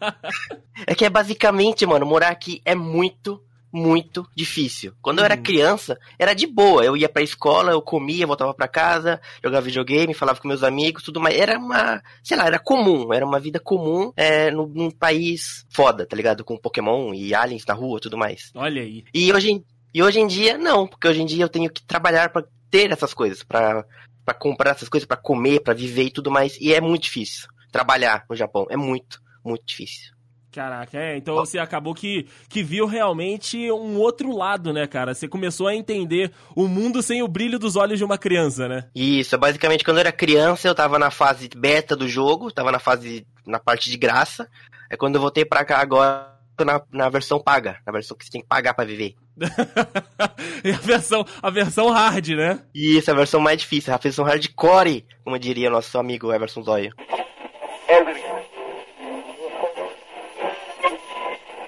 é 0.88 0.96
que 0.96 1.06
é 1.06 1.10
basicamente, 1.10 1.86
mano, 1.86 2.06
morar 2.06 2.30
aqui 2.30 2.62
é 2.66 2.74
muito 2.76 3.42
muito 3.74 4.28
difícil. 4.36 4.92
Quando 5.02 5.20
eu 5.20 5.24
era 5.24 5.38
Uhum. 5.38 5.44
criança, 5.44 5.98
era 6.20 6.34
de 6.34 6.46
boa. 6.46 6.84
Eu 6.84 6.98
ia 6.98 7.08
pra 7.08 7.22
escola, 7.24 7.72
eu 7.72 7.82
comia, 7.82 8.28
voltava 8.28 8.54
pra 8.54 8.68
casa, 8.68 9.22
jogava 9.42 9.66
videogame, 9.66 10.14
falava 10.14 10.42
com 10.42 10.48
meus 10.50 10.62
amigos, 10.62 11.04
tudo 11.04 11.22
mais. 11.22 11.40
Era 11.40 11.58
uma, 11.58 12.04
sei 12.22 12.36
lá, 12.36 12.48
era 12.48 12.60
comum. 12.60 13.14
Era 13.14 13.26
uma 13.26 13.40
vida 13.40 13.62
comum 13.62 14.12
é, 14.18 14.52
num, 14.52 14.68
num 14.68 14.92
país 14.92 15.66
foda, 15.70 16.06
tá 16.06 16.18
ligado? 16.18 16.44
Com 16.44 16.58
Pokémon 16.58 17.14
e 17.14 17.34
aliens 17.34 17.66
na 17.66 17.74
rua, 17.74 18.02
tudo 18.02 18.18
mais. 18.18 18.52
Olha 18.56 18.82
aí. 18.82 19.06
E 19.14 19.32
hoje, 19.32 19.52
em- 19.52 19.64
e 19.94 20.02
hoje 20.02 20.20
em 20.20 20.28
dia, 20.28 20.58
não, 20.58 20.88
porque 20.88 21.08
hoje 21.08 21.22
em 21.22 21.26
dia 21.26 21.44
eu 21.44 21.50
tenho 21.50 21.70
que 21.70 21.84
trabalhar 21.84 22.30
pra 22.30 22.44
ter 22.70 22.92
essas 22.92 23.14
coisas, 23.14 23.44
pra 23.44 23.86
pra 24.24 24.34
comprar 24.34 24.72
essas 24.72 24.90
coisas, 24.90 25.08
pra 25.08 25.18
comer, 25.18 25.62
pra 25.62 25.74
viver 25.74 26.04
e 26.04 26.12
tudo 26.12 26.32
mais. 26.32 26.58
E 26.60 26.74
é 26.74 26.80
muito 26.80 27.04
difícil 27.04 27.48
trabalhar 27.72 28.26
no 28.30 28.36
Japão. 28.36 28.68
É 28.70 28.78
muito, 28.78 29.22
muito 29.44 29.66
difícil. 29.66 30.12
Caraca, 30.52 30.98
é, 30.98 31.16
então 31.16 31.36
você 31.36 31.58
acabou 31.58 31.96
que, 31.96 32.28
que 32.50 32.62
viu 32.62 32.86
realmente 32.86 33.72
um 33.72 33.98
outro 33.98 34.36
lado, 34.36 34.74
né, 34.74 34.86
cara? 34.86 35.14
Você 35.14 35.26
começou 35.26 35.66
a 35.66 35.74
entender 35.74 36.30
o 36.54 36.68
mundo 36.68 37.02
sem 37.02 37.24
o 37.24 37.28
brilho 37.28 37.58
dos 37.58 37.78
olhos 37.78 37.98
de 37.98 38.04
uma 38.04 38.18
criança, 38.18 38.68
né? 38.68 38.90
Isso, 38.94 39.38
basicamente 39.38 39.86
quando 39.86 39.98
eu 39.98 40.02
era 40.02 40.12
criança 40.12 40.68
eu 40.68 40.76
tava 40.76 41.00
na 41.00 41.10
fase 41.10 41.48
beta 41.56 41.96
do 41.96 42.06
jogo, 42.06 42.52
tava 42.52 42.70
na 42.70 42.80
fase, 42.80 43.26
na 43.48 43.60
parte 43.60 43.90
de 43.90 43.96
graça. 43.96 44.50
É 44.90 44.98
quando 44.98 45.16
eu 45.16 45.22
voltei 45.22 45.46
pra 45.46 45.64
cá 45.64 45.78
agora, 45.80 46.38
na, 46.66 46.82
na 46.92 47.08
versão 47.08 47.40
paga, 47.40 47.80
na 47.86 47.94
versão 47.94 48.18
que 48.18 48.26
você 48.26 48.32
tem 48.32 48.42
que 48.42 48.48
pagar 48.48 48.74
pra 48.74 48.84
viver. 48.84 49.16
e 50.64 50.72
a 50.72 50.78
versão, 50.78 51.26
a 51.42 51.50
versão 51.50 51.90
hard, 51.90 52.30
né? 52.30 52.60
E 52.74 52.98
isso 52.98 53.10
é 53.10 53.14
a 53.14 53.18
versão 53.18 53.40
mais 53.40 53.60
difícil, 53.60 53.94
a 53.94 53.98
versão 53.98 54.26
hardcore, 54.26 55.06
como 55.24 55.40
diria 55.40 55.70
nosso 55.70 55.98
amigo 55.98 56.32
Everson 56.32 56.64
Zóio. 56.64 56.94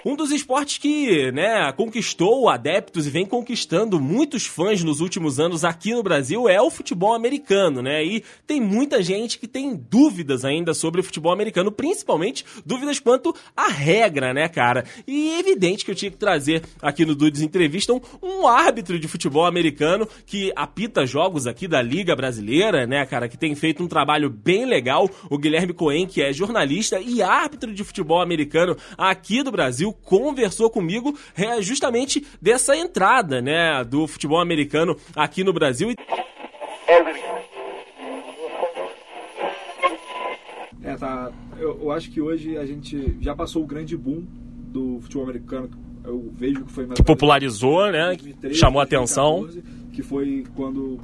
Um 0.05 0.17
dos 0.17 0.31
esportes 0.31 0.77
que, 0.77 1.31
né, 1.31 1.71
conquistou 1.71 2.49
adeptos 2.49 3.07
e 3.07 3.09
vem 3.09 3.25
conquistando 3.25 4.01
muitos 4.01 4.45
fãs 4.45 4.83
nos 4.83 4.99
últimos 4.99 5.39
anos 5.39 5.63
aqui 5.63 5.93
no 5.93 6.03
Brasil 6.03 6.49
é 6.49 6.61
o 6.61 6.69
futebol 6.69 7.13
americano, 7.13 7.81
né? 7.81 8.03
E 8.03 8.21
tem 8.45 8.59
muita 8.59 9.01
gente 9.01 9.39
que 9.39 9.47
tem 9.47 9.73
dúvidas 9.75 10.43
ainda 10.43 10.73
sobre 10.73 10.99
o 10.99 11.03
futebol 11.03 11.31
americano, 11.31 11.71
principalmente 11.71 12.43
dúvidas 12.65 12.99
quanto 12.99 13.33
à 13.55 13.69
regra, 13.69 14.33
né, 14.33 14.49
cara? 14.49 14.83
E 15.07 15.29
é 15.35 15.39
evidente 15.39 15.85
que 15.85 15.91
eu 15.91 15.95
tinha 15.95 16.11
que 16.11 16.17
trazer 16.17 16.63
aqui 16.81 17.05
no 17.05 17.15
Dudes 17.15 17.41
Entrevista 17.41 17.93
um, 17.93 18.01
um 18.21 18.45
árbitro 18.45 18.99
de 18.99 19.07
futebol 19.07 19.45
americano 19.45 20.05
que 20.25 20.51
apita 20.53 21.05
jogos 21.05 21.47
aqui 21.47 21.65
da 21.65 21.81
Liga 21.81 22.13
Brasileira, 22.13 22.85
né, 22.85 23.05
cara, 23.05 23.29
que 23.29 23.37
tem 23.37 23.55
feito 23.55 23.81
um 23.81 23.87
trabalho 23.87 24.29
bem 24.29 24.65
legal, 24.65 25.09
o 25.29 25.37
Guilherme 25.37 25.71
Coen, 25.71 26.07
que 26.07 26.21
é 26.21 26.33
jornalista 26.33 26.99
e 26.99 27.21
árbitro 27.21 27.73
de 27.73 27.85
futebol 27.85 28.21
americano 28.21 28.75
aqui 28.97 29.41
do 29.41 29.51
Brasil, 29.51 29.92
conversou 30.03 30.69
comigo 30.69 31.17
é, 31.35 31.61
justamente 31.61 32.25
dessa 32.41 32.75
entrada, 32.75 33.41
né, 33.41 33.83
do 33.83 34.07
futebol 34.07 34.39
americano 34.39 34.97
aqui 35.15 35.43
no 35.43 35.53
Brasil. 35.53 35.93
É, 40.81 40.95
tá. 40.95 41.31
Eu, 41.57 41.79
eu 41.81 41.91
acho 41.91 42.11
que 42.11 42.21
hoje 42.21 42.57
a 42.57 42.65
gente 42.65 43.17
já 43.21 43.35
passou 43.35 43.63
o 43.63 43.67
grande 43.67 43.95
boom 43.95 44.25
do 44.67 44.99
futebol 45.01 45.23
americano. 45.23 45.69
Eu 46.03 46.31
vejo 46.35 46.65
que 46.65 46.71
foi 46.71 46.85
mais 46.85 46.97
que 46.97 47.03
popularizou, 47.03 47.89
né, 47.91 48.07
2013, 48.07 48.55
chamou 48.55 48.81
a 48.81 48.83
atenção. 48.83 49.41
2014, 49.41 49.91
que 49.93 50.03
foi 50.03 50.43
quando 50.55 50.99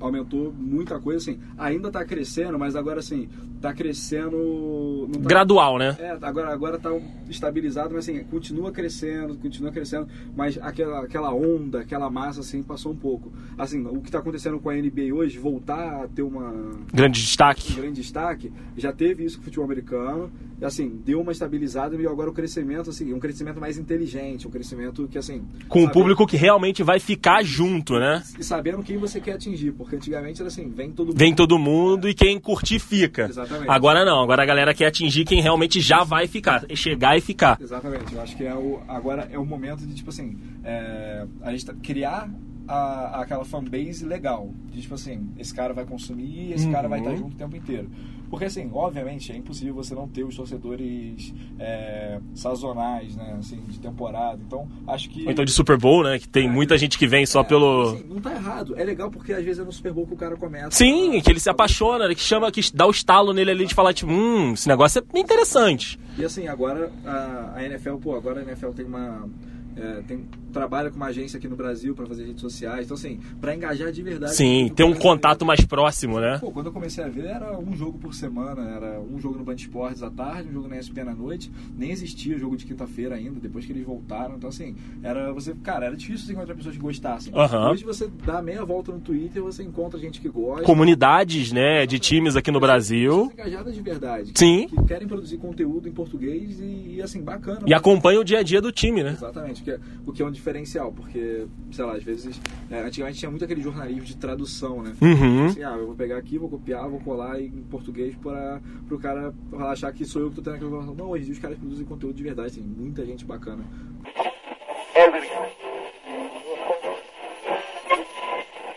aumentou 0.00 0.52
muita 0.52 0.98
coisa, 1.00 1.18
assim. 1.18 1.40
Ainda 1.56 1.90
tá 1.90 2.04
crescendo, 2.04 2.58
mas 2.58 2.76
agora, 2.76 3.00
assim, 3.00 3.28
tá 3.64 3.72
crescendo... 3.72 5.08
Tá, 5.10 5.18
Gradual, 5.20 5.78
né? 5.78 5.96
É, 5.98 6.10
agora, 6.20 6.52
agora 6.52 6.78
tá 6.78 6.90
estabilizado, 7.30 7.94
mas 7.94 8.06
assim, 8.06 8.22
continua 8.24 8.70
crescendo, 8.70 9.36
continua 9.36 9.72
crescendo, 9.72 10.06
mas 10.36 10.58
aquela, 10.60 11.02
aquela 11.02 11.32
onda, 11.34 11.80
aquela 11.80 12.10
massa, 12.10 12.40
assim, 12.40 12.62
passou 12.62 12.92
um 12.92 12.96
pouco. 12.96 13.32
Assim, 13.56 13.82
o 13.86 14.02
que 14.02 14.10
tá 14.10 14.18
acontecendo 14.18 14.58
com 14.58 14.68
a 14.68 14.74
NBA 14.74 15.14
hoje, 15.14 15.38
voltar 15.38 16.04
a 16.04 16.08
ter 16.08 16.20
uma, 16.20 16.52
Grande 16.92 17.20
um 17.20 17.22
destaque. 17.22 17.72
grande 17.72 18.02
destaque, 18.02 18.52
já 18.76 18.92
teve 18.92 19.24
isso 19.24 19.38
com 19.38 19.42
o 19.42 19.44
futebol 19.46 19.64
americano, 19.64 20.30
e 20.60 20.64
assim, 20.64 21.00
deu 21.02 21.22
uma 21.22 21.32
estabilizada 21.32 21.96
e 21.96 22.06
agora 22.06 22.28
o 22.28 22.34
crescimento, 22.34 22.90
assim, 22.90 23.14
um 23.14 23.18
crescimento 23.18 23.58
mais 23.58 23.78
inteligente, 23.78 24.46
um 24.46 24.50
crescimento 24.50 25.08
que, 25.08 25.16
assim... 25.16 25.42
Com 25.68 25.84
o 25.84 25.90
público 25.90 26.26
que 26.26 26.36
realmente 26.36 26.82
vai 26.82 27.00
ficar 27.00 27.42
junto, 27.42 27.94
né? 27.98 28.22
E 28.38 28.44
sabendo 28.44 28.82
quem 28.82 28.98
você 28.98 29.22
quer 29.22 29.32
atingir, 29.32 29.72
porque 29.72 29.96
antigamente 29.96 30.42
era 30.42 30.48
assim, 30.48 30.68
vem 30.68 30.92
todo 30.92 31.08
mundo. 31.08 31.18
Vem 31.18 31.34
todo 31.34 31.58
mundo 31.58 32.06
e 32.10 32.12
quem 32.12 32.38
curtir 32.38 32.78
fica. 32.78 33.22
Exatamente. 33.22 33.53
Agora 33.68 34.04
não, 34.04 34.22
agora 34.22 34.42
a 34.42 34.46
galera 34.46 34.74
quer 34.74 34.86
atingir 34.86 35.24
quem 35.24 35.40
realmente 35.40 35.80
já 35.80 36.02
vai 36.04 36.26
ficar, 36.26 36.64
chegar 36.74 37.16
e 37.16 37.20
ficar. 37.20 37.58
Exatamente, 37.60 38.14
eu 38.14 38.20
acho 38.20 38.36
que 38.36 38.44
é 38.44 38.54
o, 38.54 38.80
agora 38.88 39.28
é 39.32 39.38
o 39.38 39.44
momento 39.44 39.86
de, 39.86 39.94
tipo 39.94 40.10
assim, 40.10 40.38
é, 40.64 41.26
a 41.42 41.50
gente 41.52 41.66
tá- 41.66 41.74
criar 41.82 42.28
a, 42.68 43.20
aquela 43.20 43.44
fanbase 43.44 44.04
legal. 44.04 44.50
De, 44.72 44.80
tipo 44.82 44.94
assim, 44.94 45.28
esse 45.38 45.54
cara 45.54 45.72
vai 45.74 45.84
consumir 45.84 46.48
e 46.50 46.52
esse 46.52 46.70
cara 46.70 46.88
vai 46.88 47.00
Uhum. 47.00 47.04
estar 47.06 47.16
junto 47.18 47.34
o 47.34 47.38
tempo 47.38 47.56
inteiro. 47.56 47.90
Porque, 48.30 48.46
assim, 48.46 48.68
obviamente, 48.72 49.30
é 49.30 49.36
impossível 49.36 49.74
você 49.74 49.94
não 49.94 50.08
ter 50.08 50.24
os 50.24 50.34
torcedores 50.34 51.32
é, 51.58 52.18
sazonais, 52.34 53.14
né, 53.14 53.36
assim, 53.38 53.60
de 53.68 53.78
temporada. 53.78 54.40
Então, 54.44 54.66
acho 54.88 55.08
que... 55.08 55.24
Ou 55.24 55.30
então 55.30 55.44
de 55.44 55.52
Super 55.52 55.76
Bowl, 55.78 56.02
né? 56.02 56.18
Que 56.18 56.28
tem 56.28 56.50
muita 56.50 56.76
gente 56.76 56.98
que 56.98 57.06
vem 57.06 57.26
só 57.26 57.42
É, 57.42 57.44
pelo. 57.44 57.92
assim, 57.94 58.04
não 58.08 58.20
tá 58.20 58.32
errado. 58.34 58.74
É 58.76 58.82
legal 58.82 59.08
porque 59.10 59.32
às 59.32 59.44
vezes 59.44 59.60
é 59.60 59.64
no 59.64 59.70
Super 59.70 59.92
Bowl 59.92 60.06
que 60.06 60.14
o 60.14 60.16
cara 60.16 60.36
começa. 60.36 60.72
Sim, 60.72 61.16
a- 61.18 61.22
que 61.22 61.30
ele 61.30 61.38
se 61.38 61.48
apaixona, 61.48 62.12
que 62.12 62.20
chama, 62.20 62.50
que 62.50 62.60
dá 62.74 62.86
o 62.86 62.90
estalo 62.90 63.32
nele 63.32 63.50
ali 63.52 63.66
de 63.66 63.74
falar, 63.74 63.92
tipo, 63.94 64.10
hum, 64.10 64.52
esse 64.54 64.66
negócio 64.68 65.00
é 65.14 65.18
interessante. 65.18 65.98
E 66.18 66.24
assim, 66.24 66.48
agora 66.48 66.90
a, 67.04 67.52
a 67.56 67.64
NFL, 67.64 67.96
pô, 67.98 68.16
agora 68.16 68.40
a 68.40 68.42
NFL 68.42 68.70
tem 68.70 68.84
uma. 68.86 69.28
é, 69.76 70.02
tem, 70.08 70.26
trabalha 70.54 70.88
com 70.90 70.96
uma 70.96 71.06
agência 71.06 71.36
aqui 71.36 71.48
no 71.48 71.56
Brasil 71.56 71.94
para 71.94 72.06
fazer 72.06 72.24
redes 72.24 72.40
sociais. 72.40 72.84
Então, 72.86 72.94
assim, 72.96 73.18
para 73.40 73.54
engajar 73.54 73.92
de 73.92 74.02
verdade. 74.02 74.34
Sim, 74.34 74.70
ter 74.74 74.84
um 74.84 74.90
a 74.90 74.94
ver- 74.94 75.00
contato 75.00 75.44
mais 75.44 75.60
próximo, 75.66 76.20
né? 76.20 76.38
Pô, 76.38 76.50
quando 76.50 76.66
eu 76.66 76.72
comecei 76.72 77.02
a 77.04 77.08
ver, 77.08 77.26
era 77.26 77.58
um 77.58 77.74
jogo 77.76 77.98
por 77.98 78.14
semana, 78.14 78.62
era 78.70 79.00
um 79.00 79.18
jogo 79.20 79.36
no 79.36 79.44
Band 79.44 79.56
Esportes 79.56 80.02
à 80.02 80.10
tarde, 80.10 80.48
um 80.48 80.52
jogo 80.52 80.68
na 80.68 80.78
ESPN 80.78 81.08
à 81.10 81.14
noite, 81.14 81.50
nem 81.76 81.90
existia 81.90 82.38
jogo 82.38 82.56
de 82.56 82.64
quinta-feira 82.64 83.16
ainda, 83.16 83.38
depois 83.40 83.66
que 83.66 83.72
eles 83.72 83.84
voltaram, 83.84 84.36
então 84.36 84.48
assim, 84.48 84.76
era 85.02 85.32
você, 85.32 85.52
cara, 85.62 85.86
era 85.86 85.96
difícil 85.96 86.26
você 86.26 86.32
encontrar 86.32 86.54
pessoas 86.54 86.76
que 86.76 86.80
gostassem. 86.80 87.32
Aham. 87.34 87.72
Hoje 87.72 87.84
você 87.84 88.08
dá 88.24 88.40
meia 88.40 88.64
volta 88.64 88.92
no 88.92 89.00
Twitter, 89.00 89.42
você 89.42 89.62
encontra 89.64 89.98
gente 89.98 90.20
que 90.20 90.28
gosta. 90.28 90.62
Comunidades, 90.64 91.50
né, 91.52 91.84
de 91.86 91.98
times 91.98 92.36
aqui 92.36 92.50
no 92.52 92.60
Brasil. 92.60 93.30
Engajadas 93.32 93.74
de 93.74 93.80
verdade. 93.82 94.32
que- 94.32 94.38
Sim. 94.38 94.68
Que 94.68 94.84
querem 94.84 95.08
produzir 95.08 95.38
conteúdo 95.38 95.88
em 95.88 95.92
português 95.92 96.60
e, 96.60 96.94
e, 96.96 97.02
assim, 97.02 97.20
bacana. 97.22 97.60
E 97.66 97.74
acompanha 97.74 98.20
o 98.20 98.24
dia 98.24 98.38
a 98.38 98.42
dia 98.42 98.60
do 98.60 98.70
time, 98.70 99.02
né? 99.02 99.10
Exatamente, 99.12 99.62
o 99.62 99.64
que 99.64 99.70
é, 99.70 99.78
que 100.14 100.22
é 100.22 100.26
um 100.26 100.30
diferencial, 100.44 100.92
porque, 100.92 101.46
sei 101.72 101.84
lá, 101.84 101.94
às 101.94 102.04
vezes, 102.04 102.38
é, 102.70 102.82
antigamente 102.82 103.18
tinha 103.18 103.30
muito 103.30 103.44
aquele 103.44 103.62
jornalismo 103.62 104.04
de 104.04 104.16
tradução, 104.16 104.82
né? 104.82 104.94
Uhum. 105.00 105.46
Assim, 105.46 105.62
ah, 105.62 105.76
eu 105.78 105.86
vou 105.86 105.94
pegar 105.94 106.18
aqui, 106.18 106.36
vou 106.36 106.50
copiar, 106.50 106.86
vou 106.88 107.00
colar 107.00 107.40
em 107.40 107.50
português 107.70 108.14
para 108.16 108.60
o 108.90 108.98
cara 108.98 109.32
achar 109.70 109.90
que 109.92 110.04
sou 110.04 110.20
eu 110.20 110.28
que 110.28 110.36
tô 110.36 110.42
tendo 110.42 110.56
aquela 110.56 110.70
informação. 110.70 110.94
Não, 110.94 111.10
hoje 111.10 111.32
os 111.32 111.38
caras 111.38 111.58
produzem 111.58 111.86
conteúdo 111.86 112.14
de 112.14 112.22
verdade, 112.22 112.54
tem 112.54 112.62
muita 112.62 113.06
gente 113.06 113.24
bacana. 113.24 113.64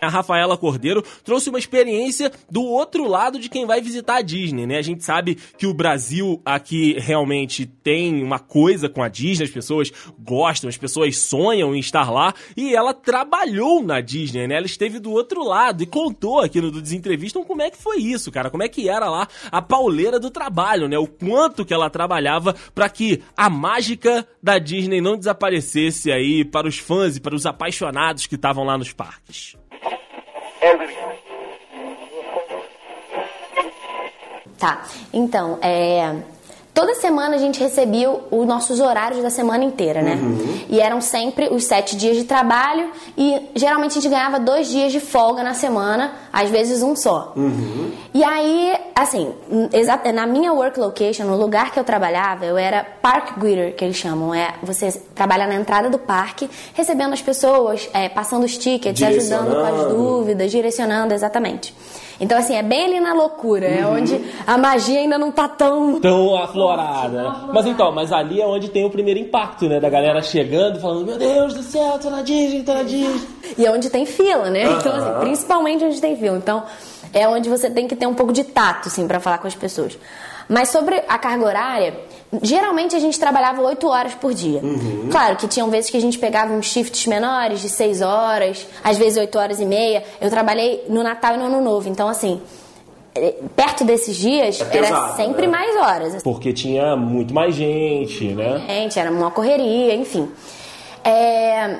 A 0.01 0.09
Rafaela 0.09 0.57
Cordeiro 0.57 1.03
trouxe 1.23 1.49
uma 1.49 1.59
experiência 1.59 2.31
do 2.49 2.63
outro 2.63 3.07
lado 3.07 3.39
de 3.39 3.49
quem 3.49 3.65
vai 3.65 3.81
visitar 3.81 4.17
a 4.17 4.21
Disney, 4.21 4.67
né? 4.67 4.77
A 4.77 4.81
gente 4.81 5.03
sabe 5.03 5.35
que 5.57 5.65
o 5.65 5.73
Brasil 5.73 6.41
aqui 6.45 6.95
realmente 6.99 7.65
tem 7.65 8.23
uma 8.23 8.39
coisa 8.39 8.87
com 8.87 9.01
a 9.01 9.09
Disney, 9.09 9.45
as 9.45 9.51
pessoas 9.51 9.91
gostam, 10.19 10.69
as 10.69 10.77
pessoas 10.77 11.17
sonham 11.17 11.75
em 11.75 11.79
estar 11.79 12.11
lá, 12.11 12.33
e 12.55 12.75
ela 12.75 12.93
trabalhou 12.93 13.81
na 13.81 13.99
Disney, 14.01 14.47
né? 14.47 14.55
Ela 14.55 14.65
esteve 14.65 14.99
do 14.99 15.11
outro 15.11 15.43
lado 15.43 15.81
e 15.81 15.85
contou 15.85 16.41
aqui 16.41 16.61
no 16.61 16.71
Desentrevista 16.71 17.43
como 17.43 17.61
é 17.61 17.71
que 17.71 17.77
foi 17.77 17.97
isso, 17.97 18.31
cara, 18.31 18.49
como 18.49 18.63
é 18.63 18.67
que 18.67 18.89
era 18.89 19.09
lá 19.09 19.27
a 19.51 19.61
pauleira 19.61 20.19
do 20.19 20.29
trabalho, 20.29 20.87
né? 20.87 20.97
O 20.97 21.07
quanto 21.07 21.65
que 21.65 21.73
ela 21.73 21.89
trabalhava 21.89 22.55
para 22.75 22.89
que 22.89 23.21
a 23.35 23.49
mágica 23.49 24.27
da 24.41 24.59
Disney 24.59 25.01
não 25.01 25.17
desaparecesse 25.17 26.11
aí 26.11 26.43
para 26.45 26.67
os 26.67 26.77
fãs 26.77 27.15
e 27.15 27.19
para 27.19 27.35
os 27.35 27.45
apaixonados 27.45 28.27
que 28.27 28.35
estavam 28.35 28.63
lá 28.63 28.77
nos 28.77 28.93
parques. 28.93 29.55
Tá, 34.57 34.83
então, 35.13 35.59
é, 35.61 36.15
toda 36.77 36.93
semana 36.93 37.33
a 37.33 37.39
gente 37.39 37.59
recebia 37.59 38.07
os 38.29 38.45
nossos 38.45 38.79
horários 38.79 39.23
da 39.23 39.31
semana 39.31 39.63
inteira, 39.63 39.99
né? 40.03 40.15
E 40.69 40.79
eram 40.79 41.01
sempre 41.01 41.47
os 41.47 41.63
sete 41.63 41.95
dias 41.95 42.15
de 42.15 42.23
trabalho 42.23 42.91
e 43.17 43.49
geralmente 43.55 43.93
a 43.93 43.93
gente 43.95 44.07
ganhava 44.07 44.39
dois 44.39 44.67
dias 44.67 44.91
de 44.91 44.99
folga 44.99 45.41
na 45.41 45.55
semana, 45.55 46.13
às 46.31 46.51
vezes 46.51 46.83
um 46.83 46.95
só. 46.95 47.33
Uhum. 47.35 47.91
E 48.13 48.23
aí, 48.23 48.75
assim, 48.93 49.33
na 50.13 50.27
minha 50.27 50.53
work 50.53 50.79
location, 50.79 51.23
no 51.23 51.35
lugar 51.35 51.71
que 51.71 51.79
eu 51.79 51.83
trabalhava, 51.83 52.45
eu 52.45 52.55
era 52.55 52.83
park 52.83 53.39
greeter, 53.39 53.75
que 53.75 53.83
eles 53.83 53.97
chamam. 53.97 54.31
É 54.35 54.53
você 54.61 54.91
trabalha 55.15 55.47
na 55.47 55.55
entrada 55.55 55.89
do 55.89 55.97
parque, 55.97 56.47
recebendo 56.75 57.13
as 57.13 57.23
pessoas, 57.23 57.89
é, 57.91 58.07
passando 58.07 58.43
os 58.43 58.55
tickets, 58.55 59.01
ajudando 59.01 59.49
com 59.49 59.65
as 59.65 59.87
dúvidas, 59.91 60.51
direcionando, 60.51 61.11
exatamente. 61.11 61.73
Então, 62.19 62.37
assim, 62.37 62.55
é 62.55 62.63
bem 62.63 62.85
ali 62.85 62.99
na 62.99 63.13
loucura, 63.13 63.67
é 63.67 63.85
onde 63.85 64.19
a 64.45 64.57
magia 64.57 64.99
ainda 64.99 65.17
não 65.17 65.31
tá 65.31 65.47
tão 65.47 65.99
Tão 65.99 66.35
aflorada. 66.35 67.35
Mas 67.53 67.65
então, 67.65 67.91
mas 67.91 68.11
ali 68.11 68.41
é 68.41 68.45
onde 68.45 68.69
tem 68.69 68.85
o 68.85 68.89
primeiro 68.89 69.19
impacto, 69.19 69.69
né? 69.69 69.79
Da 69.79 69.89
galera 69.89 70.21
chegando 70.21 70.77
e 70.77 70.81
falando, 70.81 71.05
meu 71.05 71.17
Deus 71.17 71.53
do 71.53 71.61
céu, 71.61 71.99
tô 71.99 72.09
na 72.09 72.21
Disney, 72.21 72.63
tô 72.63 72.73
na 72.73 72.83
Disney. 72.83 73.27
E 73.57 73.65
é 73.65 73.71
onde 73.71 73.89
tem 73.89 74.05
fila, 74.05 74.49
né? 74.49 74.63
Então, 74.63 74.93
assim, 74.93 75.19
principalmente 75.19 75.83
onde 75.85 76.01
tem 76.01 76.15
fila. 76.15 76.37
Então, 76.37 76.63
é 77.13 77.27
onde 77.27 77.49
você 77.49 77.69
tem 77.69 77.87
que 77.87 77.95
ter 77.95 78.07
um 78.07 78.13
pouco 78.13 78.33
de 78.33 78.43
tato, 78.43 78.87
assim, 78.87 79.07
pra 79.07 79.19
falar 79.19 79.37
com 79.37 79.47
as 79.47 79.55
pessoas. 79.55 79.97
Mas 80.49 80.69
sobre 80.69 81.03
a 81.07 81.17
carga 81.17 81.45
horária, 81.45 81.93
geralmente 82.41 82.95
a 82.95 82.99
gente 82.99 83.19
trabalhava 83.19 83.61
8 83.61 83.87
horas 83.87 84.15
por 84.15 84.33
dia. 84.33 84.61
Claro 85.11 85.35
que 85.37 85.47
tinham 85.47 85.69
vezes 85.69 85.89
que 85.89 85.97
a 85.97 86.01
gente 86.01 86.17
pegava 86.17 86.53
uns 86.53 86.65
shifts 86.65 87.05
menores, 87.07 87.61
de 87.61 87.69
6 87.69 88.01
horas, 88.01 88.67
às 88.83 88.97
vezes 88.97 89.17
8 89.17 89.37
horas 89.37 89.59
e 89.59 89.65
meia. 89.65 90.03
Eu 90.19 90.29
trabalhei 90.29 90.83
no 90.89 91.03
Natal 91.03 91.35
e 91.35 91.37
no 91.37 91.45
Ano 91.45 91.61
Novo. 91.61 91.87
Então, 91.87 92.07
assim, 92.09 92.41
eh, 93.15 93.35
perto 93.55 93.83
desses 93.83 94.15
dias, 94.15 94.61
era 94.61 94.69
pesado, 94.69 95.15
sempre 95.15 95.47
né? 95.47 95.51
mais 95.57 95.75
horas. 95.75 96.23
Porque 96.23 96.53
tinha 96.53 96.95
muito 96.95 97.33
mais 97.33 97.55
gente, 97.55 98.25
né? 98.33 98.61
Gente, 98.67 98.99
era 98.99 99.09
uma 99.09 99.31
correria, 99.31 99.95
enfim. 99.95 100.29
É, 101.03 101.77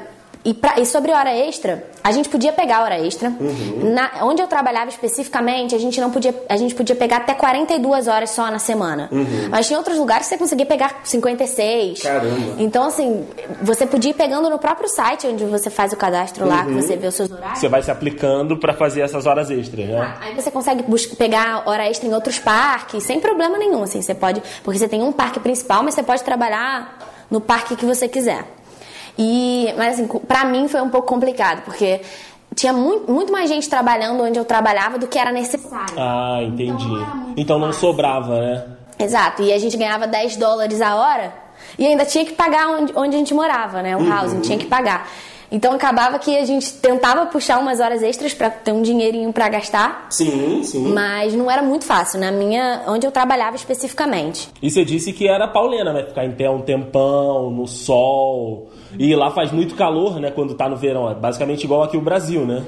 e, 0.50 0.54
pra- 0.54 0.80
e 0.80 0.86
sobre 0.86 1.12
hora 1.12 1.32
extra, 1.36 1.84
a 2.04 2.12
gente 2.12 2.30
podia 2.30 2.54
pegar 2.54 2.82
hora 2.82 2.98
extra. 3.00 3.28
Uhum. 3.30 3.92
Na- 3.94 4.12
onde 4.24 4.42
eu 4.42 4.48
trabalhava 4.48 4.90
especificamente, 4.90 5.76
a 5.76 5.78
gente 5.78 6.00
não 6.00 6.10
podia, 6.10 6.34
a 6.48 6.56
gente 6.56 6.74
podia 6.74 6.96
pegar 6.96 7.18
até 7.18 7.34
42 7.34 8.08
horas 8.08 8.30
só 8.30 8.50
na 8.50 8.58
semana. 8.58 9.10
Mas 9.52 9.68
tinha 9.68 9.78
outros 9.78 9.98
lugares 9.98 10.26
que 10.26 10.30
você 10.34 10.38
conseguia 10.38 10.66
pegar 10.66 11.02
56. 11.04 12.00
Uhum. 12.00 12.04
Caramba. 12.10 12.56
Então, 12.60 12.84
assim, 12.88 13.26
você 13.62 13.86
podia 13.86 14.12
ir 14.12 14.14
pegando 14.14 14.50
no 14.50 14.58
próprio 14.58 14.88
site 14.88 15.28
onde 15.28 15.44
você 15.46 15.70
faz 15.70 15.92
o 15.92 15.98
cadastro 15.98 16.48
lá, 16.48 16.64
que 16.64 16.72
Uhum. 16.72 16.82
você 16.82 16.96
vê 16.96 17.08
os 17.08 17.16
seus 17.16 17.30
horários. 17.30 17.60
Você 17.60 17.68
vai 17.68 17.84
se 17.84 17.92
aplicando 17.92 18.58
pra 18.58 18.74
fazer 18.74 19.02
essas 19.02 19.26
horas 19.26 19.50
extras, 19.52 19.86
né? 19.88 20.14
Aí 20.22 20.34
você 20.34 20.50
consegue 20.50 20.84
pegar 21.18 21.64
hora 21.66 21.86
extra 21.90 22.08
em 22.08 22.14
outros 22.14 22.40
parques, 22.40 23.04
sem 23.04 23.20
problema 23.20 23.58
nenhum, 23.58 23.84
assim, 23.84 24.02
você 24.02 24.16
pode, 24.16 24.42
porque 24.64 24.80
você 24.80 24.88
tem 24.88 25.02
um 25.04 25.12
parque 25.12 25.40
principal, 25.42 25.84
mas 25.84 25.94
você 25.94 26.04
pode 26.04 26.24
trabalhar 26.24 27.00
no 27.30 27.42
parque 27.42 27.76
que 27.76 27.86
você 27.86 28.08
quiser. 28.08 28.46
E, 29.18 29.74
mas 29.78 29.96
assim, 30.00 30.08
pra 30.08 30.46
mim 30.46 30.68
foi 30.68 30.82
um 30.82 30.90
pouco 30.90 31.08
complicado, 31.08 31.64
porque 31.64 32.02
tinha 32.56 32.72
muito, 32.74 33.12
muito 33.12 33.32
mais 33.32 33.50
gente 33.50 33.70
trabalhando 33.70 34.24
onde 34.24 34.38
eu 34.40 34.46
trabalhava 34.46 34.98
do 34.98 35.08
que 35.08 35.18
era 35.18 35.32
necessário. 35.32 35.96
Ah, 35.98 36.40
entendi. 36.44 36.86
Então 36.86 37.16
não 37.16 37.34
Então 37.38 37.60
não 37.60 37.74
sobrava, 37.74 38.40
né? 38.40 38.64
Exato, 39.00 39.44
e 39.44 39.54
a 39.54 39.60
gente 39.60 39.78
ganhava 39.78 40.08
10 40.08 40.38
dólares 40.38 40.82
a 40.82 40.96
hora 40.96 41.34
e 41.78 41.86
ainda 41.86 42.04
tinha 42.06 42.26
que 42.26 42.34
pagar 42.34 42.68
onde, 42.70 42.94
onde 42.96 43.16
a 43.16 43.20
gente 43.20 43.34
morava, 43.34 43.82
né? 43.82 43.96
O 43.96 44.00
Uhum. 44.02 44.12
housing, 44.12 44.40
tinha 44.42 44.58
que 44.58 44.66
pagar. 44.66 45.08
Então 45.50 45.72
acabava 45.74 46.20
que 46.20 46.36
a 46.38 46.44
gente 46.46 46.74
tentava 46.74 47.26
puxar 47.28 47.58
umas 47.60 47.80
horas 47.80 48.04
extras 48.04 48.34
pra 48.34 48.50
ter 48.50 48.74
um 48.74 48.82
dinheirinho 48.82 49.32
pra 49.32 49.48
gastar, 49.48 50.08
Sim, 50.10 50.62
sim. 50.62 50.92
mas 50.92 51.34
não 51.34 51.50
era 51.50 51.62
muito 51.62 51.86
fácil, 51.86 52.20
na 52.20 52.34
minha, 52.34 52.82
onde 52.88 53.08
eu 53.08 53.12
trabalhava 53.12 53.56
especificamente. 53.56 54.50
E 54.62 54.70
você 54.70 54.84
disse 54.84 55.14
que 55.14 55.26
era 55.26 55.48
paulena, 55.48 55.94
né? 55.94 56.04
Ficar 56.04 56.26
em 56.26 56.32
pé 56.32 56.50
um 56.50 56.60
tempão, 56.62 57.50
no 57.50 57.66
sol. 57.66 58.68
E 58.98 59.16
lá 59.16 59.32
faz 59.32 59.52
muito 59.52 59.76
calor, 59.76 60.20
né? 60.20 60.32
Quando 60.32 60.54
tá 60.54 60.70
no 60.70 60.76
verão. 60.76 61.10
É 61.10 61.16
basicamente 61.16 61.64
igual 61.64 61.84
aqui 61.84 61.98
o 61.98 62.02
Brasil, 62.02 62.46
né? 62.46 62.66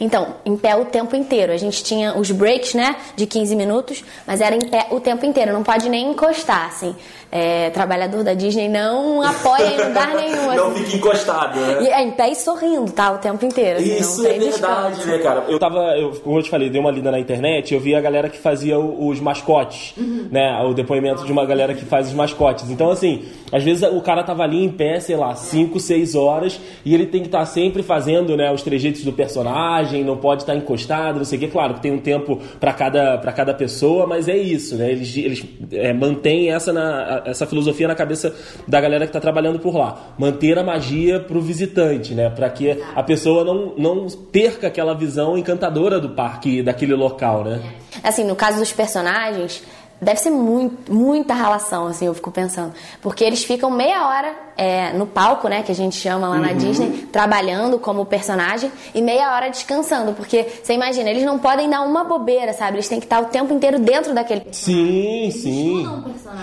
Então, 0.00 0.34
em 0.44 0.56
pé 0.56 0.76
o 0.76 0.84
tempo 0.84 1.14
inteiro. 1.16 1.52
A 1.52 1.56
gente 1.56 1.82
tinha 1.82 2.16
os 2.18 2.30
breaks, 2.30 2.74
né, 2.74 2.96
de 3.16 3.26
15 3.26 3.54
minutos, 3.56 4.04
mas 4.26 4.40
era 4.40 4.54
em 4.54 4.60
pé 4.68 4.86
o 4.90 5.00
tempo 5.00 5.24
inteiro, 5.26 5.52
não 5.52 5.62
pode 5.62 5.88
nem 5.88 6.10
encostar, 6.10 6.66
assim. 6.66 6.94
É, 7.34 7.70
trabalhador 7.70 8.22
da 8.22 8.34
Disney 8.34 8.68
não 8.68 9.22
apoia 9.22 9.66
em 9.68 9.88
lugar 9.88 10.08
nenhum. 10.16 10.50
assim. 10.50 10.84
fica 10.84 10.96
encostado, 10.98 11.58
né? 11.58 11.78
E 11.82 11.88
é 11.88 12.02
em 12.02 12.10
pé 12.10 12.28
e 12.30 12.34
sorrindo, 12.34 12.92
tá? 12.92 13.10
O 13.12 13.18
tempo 13.18 13.42
inteiro. 13.46 13.78
assim, 13.78 13.96
Isso 13.98 14.22
não 14.22 14.28
é 14.30 14.32
verdade, 14.38 14.96
descanso. 14.96 15.06
né, 15.08 15.18
cara? 15.18 15.44
Eu 15.48 15.58
tava, 15.58 15.78
eu, 15.96 16.10
como 16.20 16.38
eu 16.38 16.42
te 16.42 16.50
falei, 16.50 16.68
dei 16.68 16.78
uma 16.78 16.90
lida 16.90 17.10
na 17.10 17.18
internet, 17.18 17.72
eu 17.72 17.80
vi 17.80 17.94
a 17.94 18.00
galera 18.02 18.28
que 18.28 18.36
fazia 18.36 18.78
os 18.78 19.18
mascotes, 19.18 19.94
né? 20.30 20.60
O 20.68 20.74
depoimento 20.74 21.24
de 21.24 21.32
uma 21.32 21.46
galera 21.46 21.72
que 21.74 21.86
faz 21.86 22.08
os 22.08 22.12
mascotes. 22.14 22.68
Então, 22.68 22.90
assim, 22.90 23.24
às 23.50 23.62
vezes 23.64 23.82
o 23.90 24.00
cara 24.02 24.22
tava 24.22 24.42
ali 24.42 24.62
em 24.62 24.68
pé, 24.70 25.00
sei 25.00 25.16
lá, 25.16 25.34
5, 25.34 25.80
6 25.80 26.14
horas, 26.14 26.60
e 26.84 26.92
ele 26.94 27.06
tem 27.06 27.22
que 27.22 27.28
estar 27.28 27.46
sempre 27.46 27.82
fazendo, 27.82 28.36
né, 28.36 28.52
os 28.52 28.60
trejeitos 28.60 29.04
do 29.04 29.12
personagem, 29.12 29.62
não 30.04 30.16
pode 30.16 30.42
estar 30.42 30.54
encostado, 30.54 31.16
não 31.16 31.24
sei 31.24 31.38
o 31.38 31.40
que. 31.40 31.48
Claro 31.48 31.74
que 31.74 31.80
tem 31.80 31.92
um 31.92 31.98
tempo 31.98 32.38
pra 32.58 32.72
cada, 32.72 33.18
pra 33.18 33.32
cada 33.32 33.54
pessoa, 33.54 34.06
mas 34.06 34.28
é 34.28 34.36
isso, 34.36 34.76
né? 34.76 34.90
Eles, 34.90 35.16
eles 35.16 35.44
é, 35.72 35.92
mantêm 35.92 36.52
essa, 36.52 36.72
na, 36.72 37.22
essa 37.24 37.46
filosofia 37.46 37.88
na 37.88 37.94
cabeça 37.94 38.34
da 38.66 38.80
galera 38.80 39.06
que 39.06 39.12
tá 39.12 39.20
trabalhando 39.20 39.58
por 39.58 39.76
lá. 39.76 40.14
Manter 40.18 40.58
a 40.58 40.64
magia 40.64 41.20
pro 41.20 41.40
visitante, 41.40 42.14
né? 42.14 42.30
Pra 42.30 42.50
que 42.50 42.78
a 42.94 43.02
pessoa 43.02 43.44
não, 43.44 43.74
não 43.76 44.06
perca 44.30 44.66
aquela 44.66 44.94
visão 44.94 45.36
encantadora 45.36 46.00
do 46.00 46.10
parque, 46.10 46.62
daquele 46.62 46.94
local, 46.94 47.44
né? 47.44 47.62
Assim, 48.02 48.24
no 48.24 48.34
caso 48.34 48.58
dos 48.58 48.72
personagens, 48.72 49.62
deve 50.02 50.18
ser 50.20 50.30
muito, 50.30 50.92
muita 50.92 51.32
relação, 51.32 51.86
assim, 51.86 52.06
eu 52.06 52.14
fico 52.14 52.30
pensando. 52.30 52.72
Porque 53.00 53.22
eles 53.24 53.44
ficam 53.44 53.70
meia 53.70 54.08
hora 54.08 54.34
é, 54.56 54.92
no 54.92 55.06
palco, 55.06 55.48
né, 55.48 55.62
que 55.62 55.70
a 55.72 55.74
gente 55.74 55.96
chama 55.96 56.28
lá 56.28 56.38
na 56.38 56.52
Disney, 56.52 57.06
trabalhando 57.10 57.78
como 57.78 58.04
personagem, 58.04 58.70
e 58.94 59.00
meia 59.00 59.34
hora 59.34 59.48
descansando. 59.48 60.12
Porque, 60.12 60.44
você 60.62 60.74
imagina, 60.74 61.08
eles 61.08 61.22
não 61.22 61.38
podem 61.38 61.70
dar 61.70 61.82
uma 61.82 62.04
bobeira, 62.04 62.52
sabe? 62.52 62.74
Eles 62.76 62.88
têm 62.88 62.98
que 63.00 63.06
estar 63.06 63.20
o 63.20 63.26
tempo 63.26 63.54
inteiro 63.54 63.78
dentro 63.78 64.12
daquele 64.12 64.42
Sim, 64.50 65.30
sim. 65.30 65.88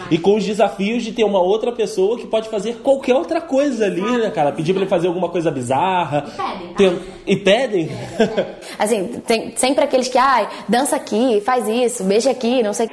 E 0.10 0.18
com 0.18 0.36
os 0.38 0.44
desafios 0.46 1.04
de 1.04 1.12
ter 1.12 1.24
uma 1.24 1.40
outra 1.42 1.72
pessoa 1.72 2.18
que 2.18 2.26
pode 2.26 2.50
fazer 2.50 2.78
qualquer 2.82 3.14
outra 3.14 3.42
coisa 3.42 3.86
ali, 3.86 4.02
né, 4.18 4.32
cara? 4.32 4.52
Pedir 4.52 4.74
pra 4.74 4.82
ele 4.82 4.90
fazer 4.90 5.08
alguma 5.08 5.30
coisa 5.30 5.52
bizarra. 5.52 6.22
pedem, 6.36 6.68
tá? 6.70 6.76
Tem- 6.78 7.00
E 7.28 7.36
pedem? 7.36 7.92
Assim, 8.80 9.22
tem 9.28 9.54
sempre 9.56 9.84
aqueles 9.84 10.08
que, 10.08 10.18
ai, 10.18 10.48
dança 10.68 10.96
aqui, 10.96 11.42
faz 11.42 11.68
isso, 11.68 12.04
beija 12.04 12.32
aqui, 12.32 12.64
não 12.64 12.74
sei 12.74 12.89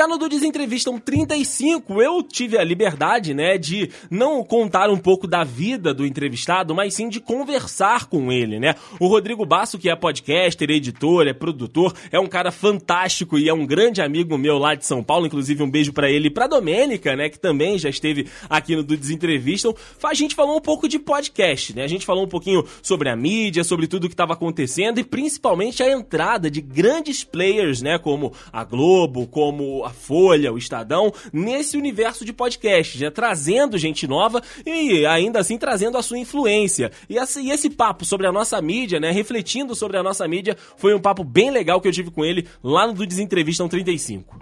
Já 0.00 0.08
no 0.08 0.16
Dudes 0.16 0.42
Entrevistam 0.42 0.98
35, 0.98 2.00
eu 2.00 2.22
tive 2.22 2.56
a 2.56 2.64
liberdade, 2.64 3.34
né, 3.34 3.58
de 3.58 3.90
não 4.10 4.42
contar 4.42 4.88
um 4.88 4.96
pouco 4.96 5.26
da 5.26 5.44
vida 5.44 5.92
do 5.92 6.06
entrevistado, 6.06 6.74
mas 6.74 6.94
sim 6.94 7.06
de 7.06 7.20
conversar 7.20 8.06
com 8.06 8.32
ele, 8.32 8.58
né? 8.58 8.76
O 8.98 9.08
Rodrigo 9.08 9.44
Basso, 9.44 9.78
que 9.78 9.90
é 9.90 9.94
podcaster, 9.94 10.70
editor, 10.70 11.26
é 11.26 11.34
produtor, 11.34 11.92
é 12.10 12.18
um 12.18 12.26
cara 12.26 12.50
fantástico 12.50 13.38
e 13.38 13.46
é 13.46 13.52
um 13.52 13.66
grande 13.66 14.00
amigo 14.00 14.38
meu 14.38 14.56
lá 14.56 14.74
de 14.74 14.86
São 14.86 15.04
Paulo, 15.04 15.26
inclusive 15.26 15.62
um 15.62 15.70
beijo 15.70 15.92
pra 15.92 16.10
ele 16.10 16.28
e 16.28 16.30
pra 16.30 16.46
Domênica, 16.46 17.14
né, 17.14 17.28
que 17.28 17.38
também 17.38 17.76
já 17.76 17.90
esteve 17.90 18.26
aqui 18.48 18.74
no 18.74 18.82
Dudes 18.82 19.10
Entrevistam. 19.10 19.76
A 20.02 20.14
gente 20.14 20.34
falou 20.34 20.56
um 20.56 20.62
pouco 20.62 20.88
de 20.88 20.98
podcast, 20.98 21.76
né? 21.76 21.84
A 21.84 21.88
gente 21.88 22.06
falou 22.06 22.24
um 22.24 22.28
pouquinho 22.28 22.64
sobre 22.80 23.10
a 23.10 23.16
mídia, 23.16 23.62
sobre 23.64 23.86
tudo 23.86 24.08
que 24.08 24.14
estava 24.14 24.32
acontecendo 24.32 24.98
e 24.98 25.04
principalmente 25.04 25.82
a 25.82 25.92
entrada 25.92 26.50
de 26.50 26.62
grandes 26.62 27.22
players, 27.22 27.82
né, 27.82 27.98
como 27.98 28.32
a 28.50 28.64
Globo, 28.64 29.26
como 29.26 29.89
a 29.90 29.92
Folha, 29.92 30.52
o 30.52 30.58
Estadão, 30.58 31.12
nesse 31.32 31.76
universo 31.76 32.24
de 32.24 32.32
podcast, 32.32 32.98
né, 32.98 33.10
trazendo 33.10 33.76
gente 33.76 34.06
nova 34.06 34.42
e 34.64 35.04
ainda 35.04 35.40
assim 35.40 35.58
trazendo 35.58 35.98
a 35.98 36.02
sua 36.02 36.18
influência. 36.18 36.90
E 37.08 37.16
esse, 37.16 37.40
e 37.40 37.50
esse 37.50 37.68
papo 37.68 38.04
sobre 38.04 38.26
a 38.26 38.32
nossa 38.32 38.60
mídia, 38.62 38.98
né, 38.98 39.10
refletindo 39.10 39.74
sobre 39.74 39.96
a 39.96 40.02
nossa 40.02 40.26
mídia, 40.26 40.56
foi 40.76 40.94
um 40.94 41.00
papo 41.00 41.24
bem 41.24 41.50
legal 41.50 41.80
que 41.80 41.88
eu 41.88 41.92
tive 41.92 42.10
com 42.10 42.24
ele 42.24 42.48
lá 42.62 42.86
no 42.86 42.94
Dudes 42.94 43.18
Entrevistam 43.18 43.68
35. 43.68 44.38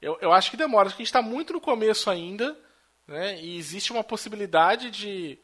Eu, 0.00 0.18
eu 0.20 0.32
acho 0.32 0.50
que 0.50 0.56
demora, 0.56 0.86
acho 0.86 0.96
que 0.96 1.02
a 1.02 1.04
gente 1.04 1.14
está 1.14 1.22
muito 1.22 1.52
no 1.52 1.60
começo 1.60 2.08
ainda, 2.08 2.56
né? 3.08 3.40
E 3.40 3.56
existe 3.56 3.92
uma 3.92 4.04
possibilidade 4.04 4.90
de, 4.90 5.38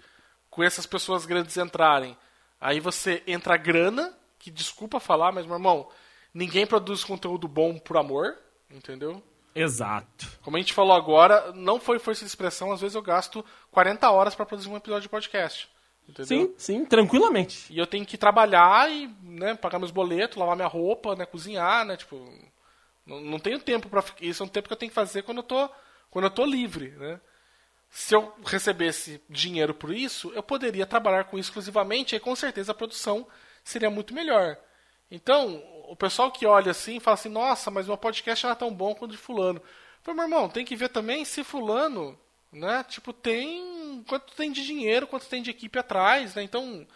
com 0.49 0.63
essas 0.63 0.87
pessoas 0.87 1.27
grandes 1.27 1.57
entrarem, 1.57 2.17
aí 2.61 2.79
você 2.79 3.23
entra 3.27 3.57
grana, 3.57 4.17
que 4.43 4.51
desculpa 4.51 4.99
falar, 4.99 5.31
mas 5.31 5.47
meu 5.47 5.55
irmão, 5.55 5.89
ninguém 6.35 6.67
produz 6.67 7.05
conteúdo 7.05 7.47
bom 7.47 7.79
por 7.79 7.97
amor, 7.97 8.37
entendeu? 8.69 9.23
Exato. 9.55 10.27
Como 10.43 10.57
a 10.57 10.61
gente 10.61 10.73
falou 10.73 10.97
agora, 10.97 11.53
não 11.53 11.79
foi 11.79 12.01
força 12.01 12.25
de 12.25 12.27
expressão, 12.27 12.73
às 12.73 12.81
vezes 12.81 12.97
eu 12.97 13.03
gasto 13.03 13.45
40 13.71 14.11
horas 14.11 14.35
para 14.35 14.45
produzir 14.45 14.69
um 14.69 14.77
episódio 14.77 15.03
de 15.03 15.09
podcast. 15.09 15.71
Entendeu? 16.09 16.27
Sim, 16.27 16.55
sim, 16.59 16.85
tranquilamente. 16.85 17.73
E 17.73 17.79
eu 17.79 17.87
tenho 17.87 18.05
que 18.05 18.19
trabalhar 18.19 18.91
e, 18.91 19.09
né, 19.23 19.55
pagar 19.55 19.79
meus 19.79 19.93
boletos, 19.93 20.37
lavar 20.37 20.57
minha 20.57 20.67
roupa, 20.67 21.15
né, 21.15 21.25
cozinhar, 21.25 21.85
né, 21.85 21.97
tipo, 21.97 22.17
não, 23.07 23.21
não 23.21 23.39
tenho 23.39 23.61
tempo 23.61 23.89
para 23.89 24.05
isso 24.21 24.43
é 24.43 24.47
um 24.47 24.49
tempo 24.49 24.67
que 24.67 24.73
eu 24.73 24.79
tenho 24.79 24.91
que 24.91 24.95
fazer 24.95 25.23
quando 25.23 25.39
eu 25.39 25.45
tô 25.45 25.71
quando 26.11 26.25
eu 26.25 26.31
tô 26.31 26.45
livre, 26.45 26.91
né? 26.91 27.21
Se 27.89 28.15
eu 28.15 28.35
recebesse 28.45 29.23
dinheiro 29.31 29.73
por 29.73 29.95
isso, 29.95 30.33
eu 30.35 30.43
poderia 30.43 30.85
trabalhar 30.85 31.25
com 31.25 31.39
isso 31.39 31.51
exclusivamente 31.51 32.17
e 32.17 32.21
com 32.21 32.35
certeza 32.35 32.73
a 32.73 32.75
produção 32.75 33.27
seria 33.65 33.91
muito 33.91 34.15
melhor. 34.15 34.57
Então, 35.11 35.63
o 35.89 35.97
pessoal 35.97 36.31
que 36.31 36.47
olha 36.47 36.71
assim 36.71 37.01
fala 37.01 37.15
assim: 37.15 37.29
"Nossa, 37.29 37.71
mas 37.71 37.87
meu 37.87 37.97
podcast 37.97 38.45
não 38.45 38.53
é 38.53 38.57
tão 38.57 38.73
bom 38.73 38.95
quanto 38.95 39.13
o 39.13 39.15
de 39.15 39.19
fulano". 39.19 39.63
Falei, 40.03 40.17
meu 40.17 40.25
irmão, 40.25 40.49
tem 40.49 40.65
que 40.65 40.77
ver 40.77 40.89
também 40.89 41.25
se 41.25 41.45
fulano 41.45 42.19
né? 42.53 42.85
Tipo, 42.85 43.13
tem 43.13 44.05
quanto 44.07 44.35
tem 44.35 44.53
de 44.53 44.65
dinheiro, 44.65 45.07
quanto 45.07 45.27
tem 45.27 45.43
de 45.43 45.51
equipe 45.51 45.79
atrás, 45.79 46.35
né? 46.35 46.43
Então, 46.43 46.87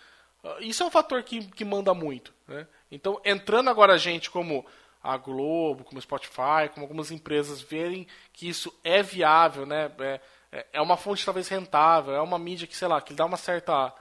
uh, 0.45 0.61
isso 0.61 0.83
é 0.83 0.87
um 0.87 0.91
fator 0.91 1.23
que, 1.23 1.45
que 1.53 1.65
manda 1.65 1.95
muito, 1.95 2.35
né? 2.47 2.67
Então, 2.91 3.21
entrando 3.25 3.71
agora 3.71 3.95
a 3.95 3.99
gente 3.99 4.31
como 4.31 4.65
a 5.03 5.17
Globo, 5.17 5.85
como 5.85 6.01
Spotify, 6.01 6.69
como 6.73 6.85
algumas 6.85 7.11
empresas 7.11 7.61
verem 7.63 8.07
que 8.33 8.49
isso 8.49 8.73
é 8.85 9.03
viável, 9.03 9.65
né? 9.65 9.91
É, 9.99 10.21
é, 10.53 10.67
é 10.75 10.81
uma 10.81 10.97
fonte 10.97 11.25
talvez 11.25 11.49
rentável, 11.49 12.15
é 12.15 12.21
uma 12.21 12.39
mídia 12.39 12.67
que, 12.67 12.77
sei 12.77 12.89
lá, 12.89 13.01
que 13.01 13.15
dá 13.15 13.25
uma 13.25 13.37
certa 13.37 13.95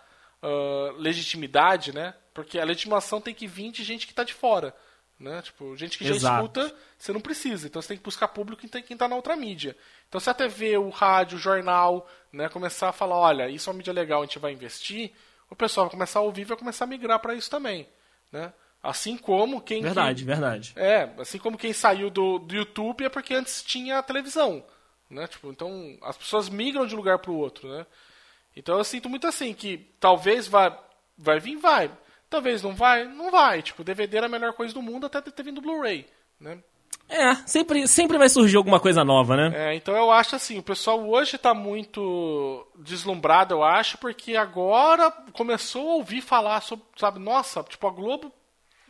uh, 0.45 0.97
legitimidade, 0.97 1.93
né? 1.93 2.13
Porque 2.33 2.59
a 2.59 2.65
legitimação 2.65 3.19
tem 3.19 3.33
que 3.33 3.47
vir 3.47 3.71
de 3.71 3.83
gente 3.83 4.05
que 4.05 4.11
está 4.11 4.23
de 4.23 4.33
fora. 4.33 4.75
Né? 5.17 5.41
Tipo, 5.41 5.75
gente 5.77 5.97
que 5.97 6.05
já 6.05 6.13
Exato. 6.13 6.35
escuta, 6.35 6.75
você 6.97 7.13
não 7.13 7.21
precisa. 7.21 7.67
Então 7.67 7.81
você 7.81 7.89
tem 7.89 7.97
que 7.97 8.03
buscar 8.03 8.27
público 8.27 8.65
em 8.65 8.69
quem 8.69 8.83
está 8.89 9.07
na 9.07 9.15
outra 9.15 9.35
mídia. 9.35 9.75
Então 10.09 10.19
se 10.19 10.29
a 10.29 10.33
TV, 10.33 10.77
o 10.77 10.89
rádio, 10.89 11.37
o 11.37 11.41
jornal, 11.41 12.07
né, 12.33 12.49
começar 12.49 12.89
a 12.89 12.93
falar, 12.93 13.15
olha, 13.15 13.49
isso 13.49 13.69
é 13.69 13.71
uma 13.71 13.77
mídia 13.77 13.93
legal, 13.93 14.21
a 14.21 14.25
gente 14.25 14.39
vai 14.39 14.51
investir, 14.51 15.13
o 15.49 15.55
pessoal 15.55 15.85
vai 15.85 15.91
começar 15.91 16.19
a 16.19 16.23
ouvir 16.23 16.41
e 16.41 16.45
vai 16.45 16.57
começar 16.57 16.83
a 16.83 16.87
migrar 16.87 17.19
para 17.19 17.33
isso 17.33 17.49
também. 17.49 17.87
Né? 18.29 18.51
Assim 18.83 19.17
como 19.17 19.61
quem. 19.61 19.81
Verdade, 19.81 20.25
verdade. 20.25 20.73
É, 20.75 21.09
assim 21.17 21.39
como 21.39 21.57
quem 21.57 21.71
saiu 21.71 22.09
do, 22.09 22.37
do 22.37 22.53
YouTube 22.53 23.05
é 23.05 23.09
porque 23.09 23.33
antes 23.33 23.63
tinha 23.63 23.97
a 23.97 24.03
televisão. 24.03 24.63
Né? 25.09 25.25
Tipo, 25.27 25.49
então 25.49 25.97
as 26.01 26.17
pessoas 26.17 26.49
migram 26.49 26.85
de 26.85 26.93
um 26.93 26.97
lugar 26.97 27.19
para 27.19 27.31
o 27.31 27.37
outro. 27.37 27.69
Né? 27.69 27.85
Então 28.55 28.77
eu 28.77 28.83
sinto 28.83 29.09
muito 29.09 29.27
assim, 29.27 29.53
que 29.53 29.77
talvez 29.99 30.47
vai, 30.47 30.75
vai 31.17 31.39
vir, 31.39 31.57
vai. 31.57 31.91
Talvez 32.29 32.61
não 32.63 32.73
vai, 32.73 33.05
não 33.05 33.29
vai. 33.29 33.61
Tipo, 33.61 33.83
DVD 33.83 34.17
era 34.17 34.25
a 34.25 34.29
melhor 34.29 34.53
coisa 34.53 34.73
do 34.73 34.81
mundo 34.81 35.05
até 35.05 35.21
ter 35.21 35.43
vindo 35.43 35.61
Blu-ray, 35.61 36.05
né? 36.39 36.59
É, 37.07 37.35
sempre, 37.45 37.87
sempre 37.87 38.17
vai 38.17 38.27
surgir 38.27 38.57
alguma 38.57 38.79
coisa 38.79 39.03
nova, 39.03 39.35
né? 39.35 39.51
É, 39.53 39.75
então 39.75 39.95
eu 39.95 40.11
acho 40.11 40.35
assim, 40.35 40.57
o 40.57 40.63
pessoal 40.63 41.07
hoje 41.07 41.37
tá 41.37 41.53
muito 41.53 42.65
deslumbrado, 42.79 43.53
eu 43.53 43.63
acho, 43.63 43.97
porque 43.99 44.35
agora 44.35 45.11
começou 45.31 45.91
a 45.91 45.95
ouvir 45.95 46.21
falar 46.21 46.61
sobre, 46.61 46.83
sabe, 46.97 47.19
nossa, 47.19 47.61
tipo, 47.63 47.87
a 47.87 47.91
Globo 47.91 48.31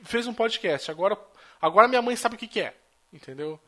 fez 0.04 0.28
um 0.28 0.34
podcast, 0.34 0.90
agora, 0.90 1.18
agora 1.62 1.90
minha 1.90 2.02
mãe 2.02 2.16
sabe 2.16 2.36
o 2.36 2.38
que, 2.38 2.48
que 2.48 2.62
é. 2.62 2.74
Entendeu? 3.14 3.60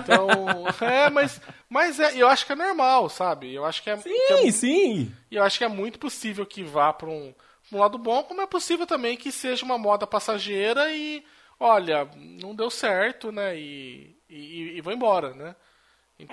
Então, 0.00 0.28
é, 0.86 1.10
mas, 1.10 1.40
mas 1.68 1.98
é, 1.98 2.16
eu 2.16 2.28
acho 2.28 2.46
que 2.46 2.52
é 2.52 2.56
normal, 2.56 3.08
sabe? 3.08 3.52
Eu 3.52 3.64
acho 3.64 3.82
que 3.82 3.90
é. 3.90 3.96
Sim, 3.96 4.10
que 4.28 4.32
é, 4.32 4.50
sim. 4.52 5.12
E 5.30 5.36
eu 5.36 5.42
acho 5.42 5.58
que 5.58 5.64
é 5.64 5.68
muito 5.68 5.98
possível 5.98 6.46
que 6.46 6.62
vá 6.62 6.92
para 6.92 7.08
um, 7.08 7.34
um 7.72 7.78
lado 7.78 7.98
bom, 7.98 8.22
como 8.22 8.40
é 8.40 8.46
possível 8.46 8.86
também 8.86 9.16
que 9.16 9.32
seja 9.32 9.64
uma 9.64 9.76
moda 9.76 10.06
passageira 10.06 10.92
e, 10.92 11.24
olha, 11.58 12.08
não 12.14 12.54
deu 12.54 12.70
certo, 12.70 13.32
né? 13.32 13.58
E, 13.58 14.16
e, 14.28 14.76
e 14.76 14.80
vou 14.80 14.92
embora, 14.92 15.34
né? 15.34 15.56
E 16.18 16.26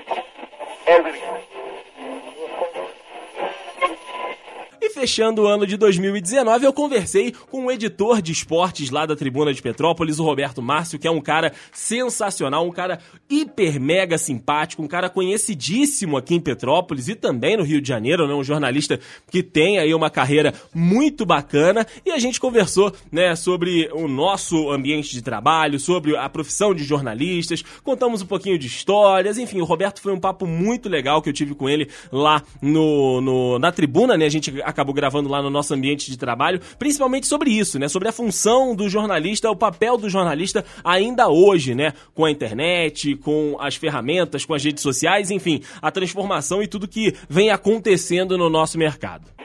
fechando 4.95 5.41
o 5.41 5.47
ano 5.47 5.67
de 5.67 5.75
2019, 5.75 6.65
eu 6.65 6.71
conversei 6.71 7.33
com 7.51 7.65
o 7.65 7.71
editor 7.71 8.21
de 8.21 8.31
esportes 8.31 8.89
lá 8.89 9.05
da 9.05 9.13
Tribuna 9.13 9.53
de 9.53 9.61
Petrópolis, 9.61 10.19
o 10.19 10.23
Roberto 10.23 10.61
Márcio, 10.61 10.97
que 10.97 11.05
é 11.05 11.11
um 11.11 11.19
cara 11.19 11.51
sensacional, 11.73 12.65
um 12.65 12.71
cara 12.71 12.99
hiper 13.29 13.77
mega 13.77 14.17
simpático, 14.17 14.81
um 14.81 14.87
cara 14.87 15.09
conhecidíssimo 15.09 16.15
aqui 16.15 16.33
em 16.33 16.39
Petrópolis 16.39 17.09
e 17.09 17.15
também 17.15 17.57
no 17.57 17.63
Rio 17.63 17.81
de 17.81 17.89
Janeiro, 17.89 18.25
né? 18.25 18.33
Um 18.33 18.43
jornalista 18.43 18.97
que 19.29 19.43
tem 19.43 19.79
aí 19.79 19.93
uma 19.93 20.09
carreira 20.09 20.53
muito 20.73 21.25
bacana. 21.25 21.85
E 22.05 22.11
a 22.11 22.17
gente 22.17 22.39
conversou, 22.39 22.93
né, 23.11 23.35
sobre 23.35 23.89
o 23.91 24.07
nosso 24.07 24.71
ambiente 24.71 25.11
de 25.11 25.21
trabalho, 25.21 25.77
sobre 25.77 26.15
a 26.15 26.29
profissão 26.29 26.73
de 26.73 26.85
jornalistas, 26.85 27.61
contamos 27.83 28.21
um 28.21 28.25
pouquinho 28.25 28.57
de 28.57 28.67
histórias, 28.67 29.37
enfim, 29.37 29.59
o 29.59 29.65
Roberto 29.65 30.01
foi 30.01 30.13
um 30.13 30.19
papo 30.21 30.47
muito 30.47 30.87
legal 30.87 31.21
que 31.21 31.27
eu 31.27 31.33
tive 31.33 31.53
com 31.53 31.67
ele 31.67 31.89
lá 32.13 32.41
no, 32.61 33.19
no 33.19 33.59
na 33.59 33.73
tribuna, 33.73 34.17
né? 34.17 34.25
A 34.25 34.29
gente 34.29 34.61
acabou 34.63 34.84
gravando 34.93 35.29
lá 35.29 35.41
no 35.41 35.49
nosso 35.49 35.73
ambiente 35.73 36.09
de 36.09 36.17
trabalho, 36.17 36.59
principalmente 36.77 37.27
sobre 37.27 37.49
isso, 37.49 37.79
né? 37.79 37.87
Sobre 37.87 38.09
a 38.09 38.11
função 38.11 38.75
do 38.75 38.89
jornalista, 38.89 39.49
o 39.49 39.55
papel 39.55 39.97
do 39.97 40.09
jornalista 40.09 40.65
ainda 40.83 41.27
hoje, 41.27 41.75
né? 41.75 41.93
Com 42.13 42.25
a 42.25 42.31
internet, 42.31 43.15
com 43.17 43.57
as 43.59 43.75
ferramentas, 43.75 44.45
com 44.45 44.53
as 44.53 44.63
redes 44.63 44.81
sociais, 44.83 45.31
enfim, 45.31 45.61
a 45.81 45.91
transformação 45.91 46.61
e 46.61 46.67
tudo 46.67 46.87
que 46.87 47.13
vem 47.29 47.49
acontecendo 47.49 48.37
no 48.37 48.49
nosso 48.49 48.77
mercado. 48.77 49.35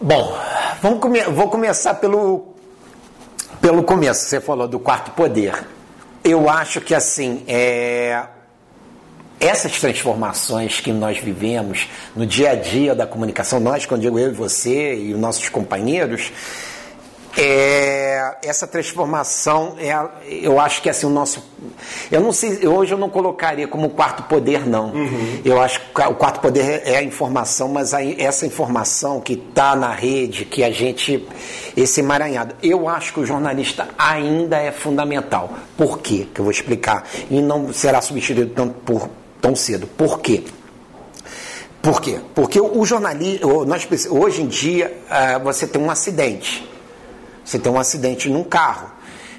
Bom, 0.00 0.32
vamos 0.80 1.00
come 1.00 1.20
vou 1.24 1.48
começar 1.48 1.94
pelo, 1.94 2.54
pelo 3.60 3.82
começo. 3.82 4.24
Você 4.24 4.40
falou 4.40 4.68
do 4.68 4.78
quarto 4.78 5.10
poder. 5.10 5.66
Eu 6.22 6.48
acho 6.48 6.80
que 6.80 6.94
assim, 6.94 7.42
é, 7.48 8.24
essas 9.40 9.78
transformações 9.80 10.80
que 10.80 10.92
nós 10.92 11.18
vivemos 11.18 11.88
no 12.14 12.26
dia 12.26 12.50
a 12.50 12.54
dia 12.54 12.94
da 12.94 13.06
comunicação, 13.06 13.60
nós, 13.60 13.86
quando 13.86 14.02
digo 14.02 14.18
eu 14.18 14.30
e 14.30 14.34
você 14.34 14.94
e 14.96 15.14
os 15.14 15.20
nossos 15.20 15.48
companheiros, 15.48 16.32
é, 17.40 18.36
essa 18.42 18.66
transformação, 18.66 19.76
é, 19.78 19.94
eu 20.26 20.58
acho 20.58 20.82
que 20.82 20.90
assim, 20.90 21.06
o 21.06 21.10
nosso. 21.10 21.44
Eu 22.10 22.20
não 22.20 22.32
sei, 22.32 22.66
hoje 22.66 22.92
eu 22.92 22.98
não 22.98 23.08
colocaria 23.08 23.68
como 23.68 23.90
quarto 23.90 24.24
poder, 24.24 24.66
não. 24.66 24.86
Uhum. 24.86 25.40
Eu 25.44 25.60
acho 25.60 25.80
que 25.80 26.02
o 26.02 26.14
quarto 26.14 26.40
poder 26.40 26.82
é 26.84 26.96
a 26.96 27.02
informação, 27.02 27.68
mas 27.68 27.94
aí, 27.94 28.16
essa 28.18 28.44
informação 28.44 29.20
que 29.20 29.34
está 29.34 29.76
na 29.76 29.92
rede, 29.92 30.44
que 30.44 30.64
a 30.64 30.70
gente. 30.72 31.24
Esse 31.76 32.00
emaranhado. 32.00 32.56
Eu 32.60 32.88
acho 32.88 33.12
que 33.12 33.20
o 33.20 33.26
jornalista 33.26 33.88
ainda 33.96 34.58
é 34.58 34.72
fundamental. 34.72 35.50
Por 35.76 36.00
quê? 36.00 36.26
Que 36.34 36.40
eu 36.40 36.44
vou 36.44 36.50
explicar. 36.50 37.04
E 37.30 37.40
não 37.40 37.72
será 37.72 38.00
substituído 38.00 38.52
tão, 38.52 38.68
por, 38.68 39.08
tão 39.40 39.54
cedo. 39.56 39.86
Por 39.86 40.20
quê? 40.20 40.44
Por 41.80 42.00
quê? 42.00 42.20
Porque 42.34 42.60
o 42.60 42.84
jornalista. 42.84 43.46
Hoje 44.10 44.42
em 44.42 44.46
dia, 44.46 44.96
você 45.42 45.66
tem 45.66 45.80
um 45.80 45.90
acidente 45.90 46.68
você 47.48 47.58
tem 47.58 47.72
um 47.72 47.78
acidente 47.78 48.28
num 48.28 48.44
carro. 48.44 48.90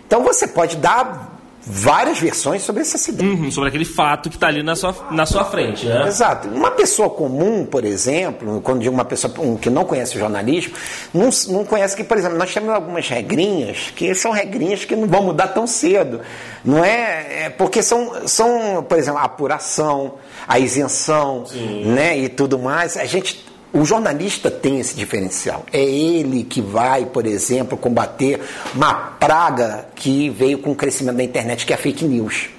Então 0.07 0.23
você 0.23 0.47
pode 0.47 0.77
dar 0.77 1.28
várias 1.71 2.19
versões 2.19 2.63
sobre 2.63 2.81
esse 2.81 2.95
acidente. 2.95 3.41
Uhum, 3.41 3.51
sobre 3.51 3.69
aquele 3.69 3.85
fato 3.85 4.27
que 4.27 4.35
está 4.35 4.47
ali 4.47 4.63
na 4.63 4.75
sua, 4.75 4.95
na 5.11 5.23
sua 5.27 5.45
frente. 5.45 5.85
Né? 5.85 6.07
Exato. 6.07 6.47
Uma 6.47 6.71
pessoa 6.71 7.11
comum, 7.11 7.63
por 7.63 7.85
exemplo, 7.85 8.59
quando 8.61 8.79
digo 8.79 8.93
uma 8.93 9.05
pessoa 9.05 9.31
um, 9.37 9.55
que 9.55 9.69
não 9.69 9.85
conhece 9.85 10.15
o 10.15 10.19
jornalismo, 10.19 10.73
não, 11.13 11.29
não 11.49 11.63
conhece 11.63 11.95
que, 11.95 12.03
por 12.03 12.17
exemplo, 12.17 12.39
nós 12.39 12.51
temos 12.51 12.71
algumas 12.71 13.07
regrinhas 13.07 13.93
que 13.95 14.15
são 14.15 14.31
regrinhas 14.31 14.83
que 14.83 14.95
não 14.95 15.07
vão 15.07 15.21
mudar 15.21 15.49
tão 15.49 15.67
cedo. 15.67 16.21
Não 16.65 16.83
é, 16.83 17.43
é 17.45 17.49
porque 17.51 17.83
são, 17.83 18.27
são, 18.27 18.83
por 18.89 18.97
exemplo, 18.97 19.19
a 19.19 19.25
apuração, 19.25 20.15
a 20.47 20.57
isenção, 20.57 21.43
né, 21.85 22.17
e 22.17 22.29
tudo 22.29 22.57
mais. 22.57 22.97
A 22.97 23.05
gente 23.05 23.45
o 23.71 23.85
jornalista 23.85 24.49
tem 24.49 24.79
esse 24.79 24.95
diferencial. 24.95 25.65
É 25.71 25.83
ele 25.83 26.43
que 26.43 26.61
vai, 26.61 27.05
por 27.05 27.25
exemplo, 27.25 27.77
combater 27.77 28.39
uma 28.73 28.93
praga 28.93 29.85
que 29.95 30.29
veio 30.29 30.57
com 30.57 30.71
o 30.71 30.75
crescimento 30.75 31.17
da 31.17 31.23
internet, 31.23 31.65
que 31.65 31.73
é 31.73 31.75
a 31.75 31.79
fake 31.79 32.05
news. 32.05 32.49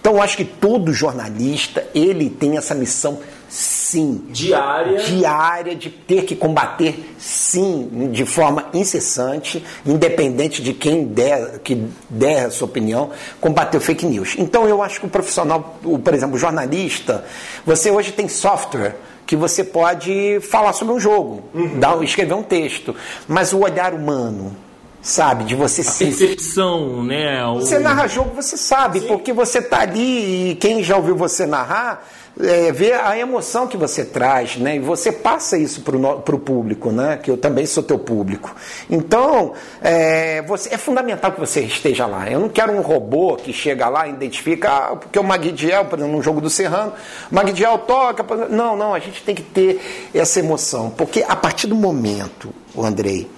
Então, 0.00 0.14
eu 0.14 0.22
acho 0.22 0.36
que 0.36 0.44
todo 0.44 0.92
jornalista 0.92 1.86
ele 1.94 2.28
tem 2.28 2.56
essa 2.56 2.74
missão, 2.74 3.20
sim, 3.48 4.26
diária, 4.28 4.98
diária 4.98 5.74
de 5.74 5.88
ter 5.88 6.24
que 6.24 6.36
combater, 6.36 7.14
sim, 7.18 8.10
de 8.12 8.26
forma 8.26 8.68
incessante, 8.74 9.64
independente 9.86 10.62
de 10.62 10.74
quem 10.74 11.04
der, 11.04 11.58
que 11.60 11.86
der 12.08 12.46
a 12.46 12.50
sua 12.50 12.66
opinião, 12.66 13.10
combater 13.40 13.78
o 13.78 13.80
fake 13.80 14.04
news. 14.04 14.34
Então, 14.38 14.68
eu 14.68 14.82
acho 14.82 15.00
que 15.00 15.06
o 15.06 15.08
profissional, 15.08 15.78
o, 15.82 15.98
por 15.98 16.14
exemplo, 16.14 16.36
o 16.36 16.38
jornalista, 16.38 17.24
você 17.64 17.90
hoje 17.90 18.12
tem 18.12 18.28
software 18.28 18.96
que 19.26 19.36
você 19.36 19.62
pode 19.62 20.40
falar 20.40 20.72
sobre 20.72 20.94
um 20.94 21.00
jogo, 21.00 21.44
uhum. 21.54 21.78
dar, 21.78 22.02
escrever 22.02 22.34
um 22.34 22.42
texto, 22.42 22.94
mas 23.26 23.52
o 23.52 23.60
olhar 23.60 23.92
humano, 23.92 24.56
sabe, 25.02 25.44
de 25.44 25.54
você 25.54 25.82
a 25.82 25.84
se... 25.84 26.04
percepção, 26.06 27.02
né? 27.04 27.44
O... 27.46 27.56
Você 27.56 27.78
narra 27.78 28.06
jogo, 28.06 28.34
você 28.34 28.56
sabe, 28.56 29.00
Sim. 29.00 29.06
porque 29.06 29.32
você 29.32 29.60
tá 29.60 29.80
ali 29.80 30.52
e 30.52 30.54
quem 30.54 30.82
já 30.82 30.96
ouviu 30.96 31.14
você 31.14 31.46
narrar 31.46 32.06
é, 32.40 32.70
ver 32.72 32.94
a 32.94 33.18
emoção 33.18 33.66
que 33.66 33.76
você 33.76 34.04
traz, 34.04 34.56
né? 34.56 34.76
E 34.76 34.78
você 34.78 35.10
passa 35.10 35.58
isso 35.58 35.82
para 35.82 35.96
o 35.96 36.38
público, 36.38 36.92
né? 36.92 37.16
Que 37.16 37.30
eu 37.30 37.36
também 37.36 37.66
sou 37.66 37.82
teu 37.82 37.98
público. 37.98 38.54
Então, 38.88 39.52
é, 39.80 40.42
você, 40.42 40.72
é 40.74 40.78
fundamental 40.78 41.32
que 41.32 41.40
você 41.40 41.60
esteja 41.62 42.06
lá. 42.06 42.30
Eu 42.30 42.40
não 42.40 42.48
quero 42.48 42.72
um 42.72 42.80
robô 42.80 43.36
que 43.36 43.52
chega 43.52 43.88
lá 43.88 44.06
e 44.06 44.10
identifica, 44.10 44.70
ah, 44.70 44.96
porque 44.96 45.18
o 45.18 45.24
Magdiel, 45.24 45.84
por 45.86 45.98
exemplo, 45.98 46.16
no 46.16 46.22
jogo 46.22 46.40
do 46.40 46.50
Serrano, 46.50 46.92
Magdiel 47.30 47.78
toca. 47.78 48.24
Não, 48.48 48.76
não, 48.76 48.94
a 48.94 48.98
gente 48.98 49.22
tem 49.22 49.34
que 49.34 49.42
ter 49.42 50.10
essa 50.14 50.38
emoção. 50.38 50.90
Porque 50.90 51.24
a 51.26 51.36
partir 51.36 51.66
do 51.66 51.74
momento, 51.74 52.54
Andrei, 52.76 53.28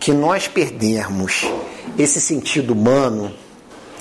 que 0.00 0.12
nós 0.12 0.48
perdermos 0.48 1.46
esse 1.96 2.20
sentido 2.20 2.72
humano, 2.72 3.32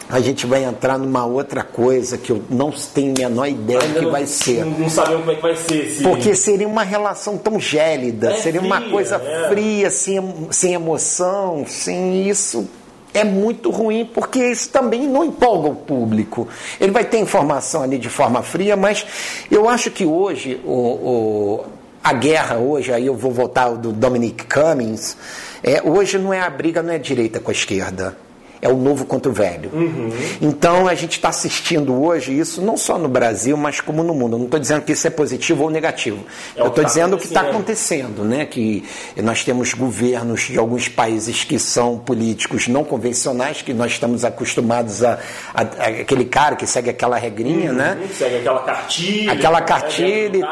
a 0.10 0.20
gente 0.22 0.46
vai 0.46 0.64
entrar 0.64 0.98
numa 0.98 1.26
outra 1.26 1.64
coisa 1.64 2.18
que 2.18 2.32
eu 2.32 2.42
não 2.50 2.72
tenho 2.72 3.12
a 3.12 3.30
menor 3.30 3.48
ideia 3.48 3.80
do 3.80 3.94
que 3.96 4.06
não, 4.06 4.12
vai 4.12 4.26
ser. 4.26 4.64
Não, 4.64 4.80
não 4.80 4.90
sabemos 4.90 5.20
como 5.22 5.32
é 5.32 5.36
que 5.36 5.42
vai 5.42 5.56
ser. 5.56 5.90
Se... 5.90 6.04
Porque 6.04 6.34
seria 6.36 6.68
uma 6.68 6.84
relação 6.84 7.38
tão 7.38 7.60
gélida, 7.60 8.32
é 8.32 8.38
seria 8.38 8.62
fria, 8.62 8.74
uma 8.74 8.90
coisa 8.90 9.18
é. 9.18 9.50
fria, 9.50 9.92
sem, 9.92 10.48
sem 10.50 10.74
emoção, 10.74 11.66
sem 11.68 12.28
isso. 12.28 12.70
é 13.14 13.24
muito 13.26 13.70
ruim, 13.70 14.06
porque 14.06 14.40
isso 14.40 14.70
também 14.70 15.06
não 15.08 15.26
empolga 15.26 15.70
o 15.70 15.76
público. 15.76 16.48
Ele 16.80 16.92
vai 16.92 17.04
ter 17.04 17.20
informação 17.20 17.84
ali 17.84 17.98
de 17.98 18.10
forma 18.10 18.42
fria, 18.42 18.78
mas 18.78 19.06
eu 19.52 19.68
acho 19.68 19.92
que 19.92 20.06
hoje 20.06 20.62
o, 20.64 20.72
o 20.72 21.66
a 22.02 22.14
guerra 22.14 22.58
hoje, 22.58 22.94
aí 22.94 23.06
eu 23.06 23.16
vou 23.16 23.32
voltar 23.32 23.64
ao 23.64 23.78
do 23.78 23.92
Dominic 23.92 24.46
Cummings, 24.46 25.18
é, 25.62 25.82
hoje 25.84 26.18
não 26.18 26.34
é 26.34 26.40
a 26.40 26.50
briga, 26.50 26.82
não 26.82 26.94
é 26.94 26.96
a 26.96 27.00
direita 27.00 27.42
com 27.42 27.52
a 27.52 27.54
esquerda 27.54 28.16
é 28.62 28.70
o 28.70 28.78
novo 28.78 29.06
contra 29.06 29.32
o 29.32 29.34
velho. 29.34 29.70
Uhum. 29.74 30.10
Então 30.42 30.88
a 30.88 30.96
gente 30.96 31.14
está 31.14 31.30
assistindo 31.30 31.94
hoje 32.02 32.38
isso 32.38 32.62
não 32.62 32.78
só 32.78 32.98
no 32.98 33.08
Brasil, 33.08 33.56
mas 33.58 33.80
como 33.82 34.04
no 34.04 34.14
mundo. 34.14 34.36
Eu 34.36 34.40
não 34.40 34.46
estou 34.46 34.60
dizendo 34.60 34.82
que 34.82 34.92
isso 34.92 35.08
é 35.08 35.10
positivo 35.10 35.64
ou 35.64 35.70
negativo. 35.70 36.24
É 36.56 36.62
eu 36.62 36.68
estou 36.68 36.84
tá 36.84 36.88
dizendo 36.90 37.16
o 37.16 37.20
que 37.20 37.26
está 37.26 37.42
acontecendo, 37.42 38.24
né? 38.24 38.46
Que 38.46 38.84
nós 39.18 39.44
temos 39.44 39.74
governos 39.74 40.42
de 40.42 40.58
alguns 40.58 40.88
países 40.88 41.44
que 41.44 41.60
são 41.60 41.98
políticos 41.98 42.68
não 42.68 42.84
convencionais, 42.84 43.62
que 43.62 43.74
nós 43.74 43.92
estamos 43.92 44.24
acostumados 44.24 45.04
a, 45.04 45.20
a, 45.54 45.62
a 45.62 45.88
aquele 46.02 46.26
cara 46.26 46.56
que 46.56 46.66
segue 46.66 46.90
aquela 46.90 47.18
regrinha, 47.18 47.72
uhum. 47.72 47.78
né? 47.78 47.98
Segue 48.14 48.38
aquela 48.38 48.64
cartilha. 48.64 49.32
Aquela 49.32 49.62
cartilha. 49.62 50.48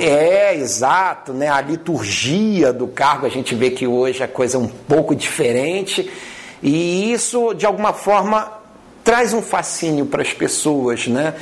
É, 0.00 0.54
exato, 0.54 1.32
né? 1.32 1.48
A 1.48 1.60
liturgia 1.60 2.72
do 2.72 2.86
cargo, 2.86 3.26
a 3.26 3.30
gente 3.30 3.54
vê 3.54 3.70
que 3.70 3.86
hoje 3.86 4.22
a 4.22 4.28
coisa 4.28 4.56
é 4.56 4.60
um 4.60 4.68
pouco 4.68 5.14
diferente. 5.14 6.10
E 6.64 7.12
isso, 7.12 7.52
de 7.52 7.66
alguma 7.66 7.92
forma, 7.92 8.50
traz 9.04 9.34
um 9.34 9.42
fascínio 9.42 10.06
para 10.06 10.22
as 10.22 10.32
pessoas, 10.32 11.06
né? 11.06 11.34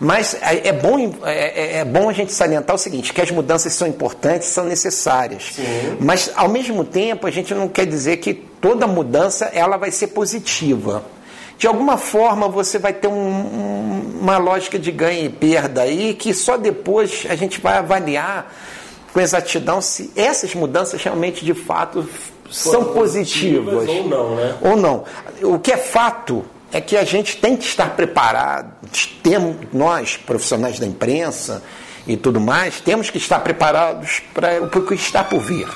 Mas 0.00 0.36
é 0.40 0.72
bom, 0.72 1.12
é, 1.24 1.78
é, 1.80 1.84
bom 1.84 2.08
a 2.08 2.12
gente 2.12 2.32
salientar 2.32 2.76
o 2.76 2.78
seguinte, 2.78 3.12
que 3.12 3.20
as 3.20 3.32
mudanças 3.32 3.72
são 3.72 3.88
importantes, 3.88 4.46
são 4.46 4.64
necessárias. 4.64 5.54
Sim. 5.56 5.96
Mas, 5.98 6.30
ao 6.36 6.48
mesmo 6.48 6.84
tempo, 6.84 7.26
a 7.26 7.30
gente 7.32 7.52
não 7.52 7.68
quer 7.68 7.84
dizer 7.84 8.18
que 8.18 8.32
toda 8.32 8.86
mudança 8.86 9.46
ela 9.46 9.76
vai 9.76 9.90
ser 9.90 10.08
positiva. 10.08 11.02
De 11.58 11.66
alguma 11.66 11.98
forma, 11.98 12.48
você 12.48 12.78
vai 12.78 12.92
ter 12.92 13.08
um, 13.08 13.12
um, 13.12 14.18
uma 14.20 14.38
lógica 14.38 14.78
de 14.78 14.92
ganho 14.92 15.24
e 15.24 15.28
perda 15.28 15.82
aí, 15.82 16.14
que 16.14 16.32
só 16.32 16.56
depois 16.56 17.26
a 17.28 17.34
gente 17.34 17.60
vai 17.60 17.78
avaliar 17.78 18.54
com 19.12 19.20
exatidão 19.20 19.80
se 19.80 20.12
essas 20.14 20.54
mudanças 20.54 21.02
realmente, 21.02 21.44
de 21.44 21.54
fato, 21.54 22.08
são 22.50 22.92
positivas, 22.92 23.74
positivas 23.74 24.18
ou 24.18 24.26
não, 24.26 24.36
né? 24.36 24.56
Ou 24.62 24.76
não. 24.76 25.04
O 25.42 25.58
que 25.58 25.72
é 25.72 25.76
fato 25.76 26.44
é 26.72 26.80
que 26.80 26.96
a 26.96 27.04
gente 27.04 27.36
tem 27.36 27.56
que 27.56 27.64
estar 27.64 27.96
preparado, 27.96 28.72
temos, 29.22 29.56
nós, 29.72 30.16
profissionais 30.16 30.78
da 30.78 30.86
imprensa 30.86 31.62
e 32.06 32.16
tudo 32.16 32.40
mais, 32.40 32.80
temos 32.80 33.10
que 33.10 33.18
estar 33.18 33.40
preparados 33.40 34.22
para 34.34 34.62
o 34.62 34.68
que 34.68 34.94
está 34.94 35.24
por 35.24 35.40
vir. 35.40 35.68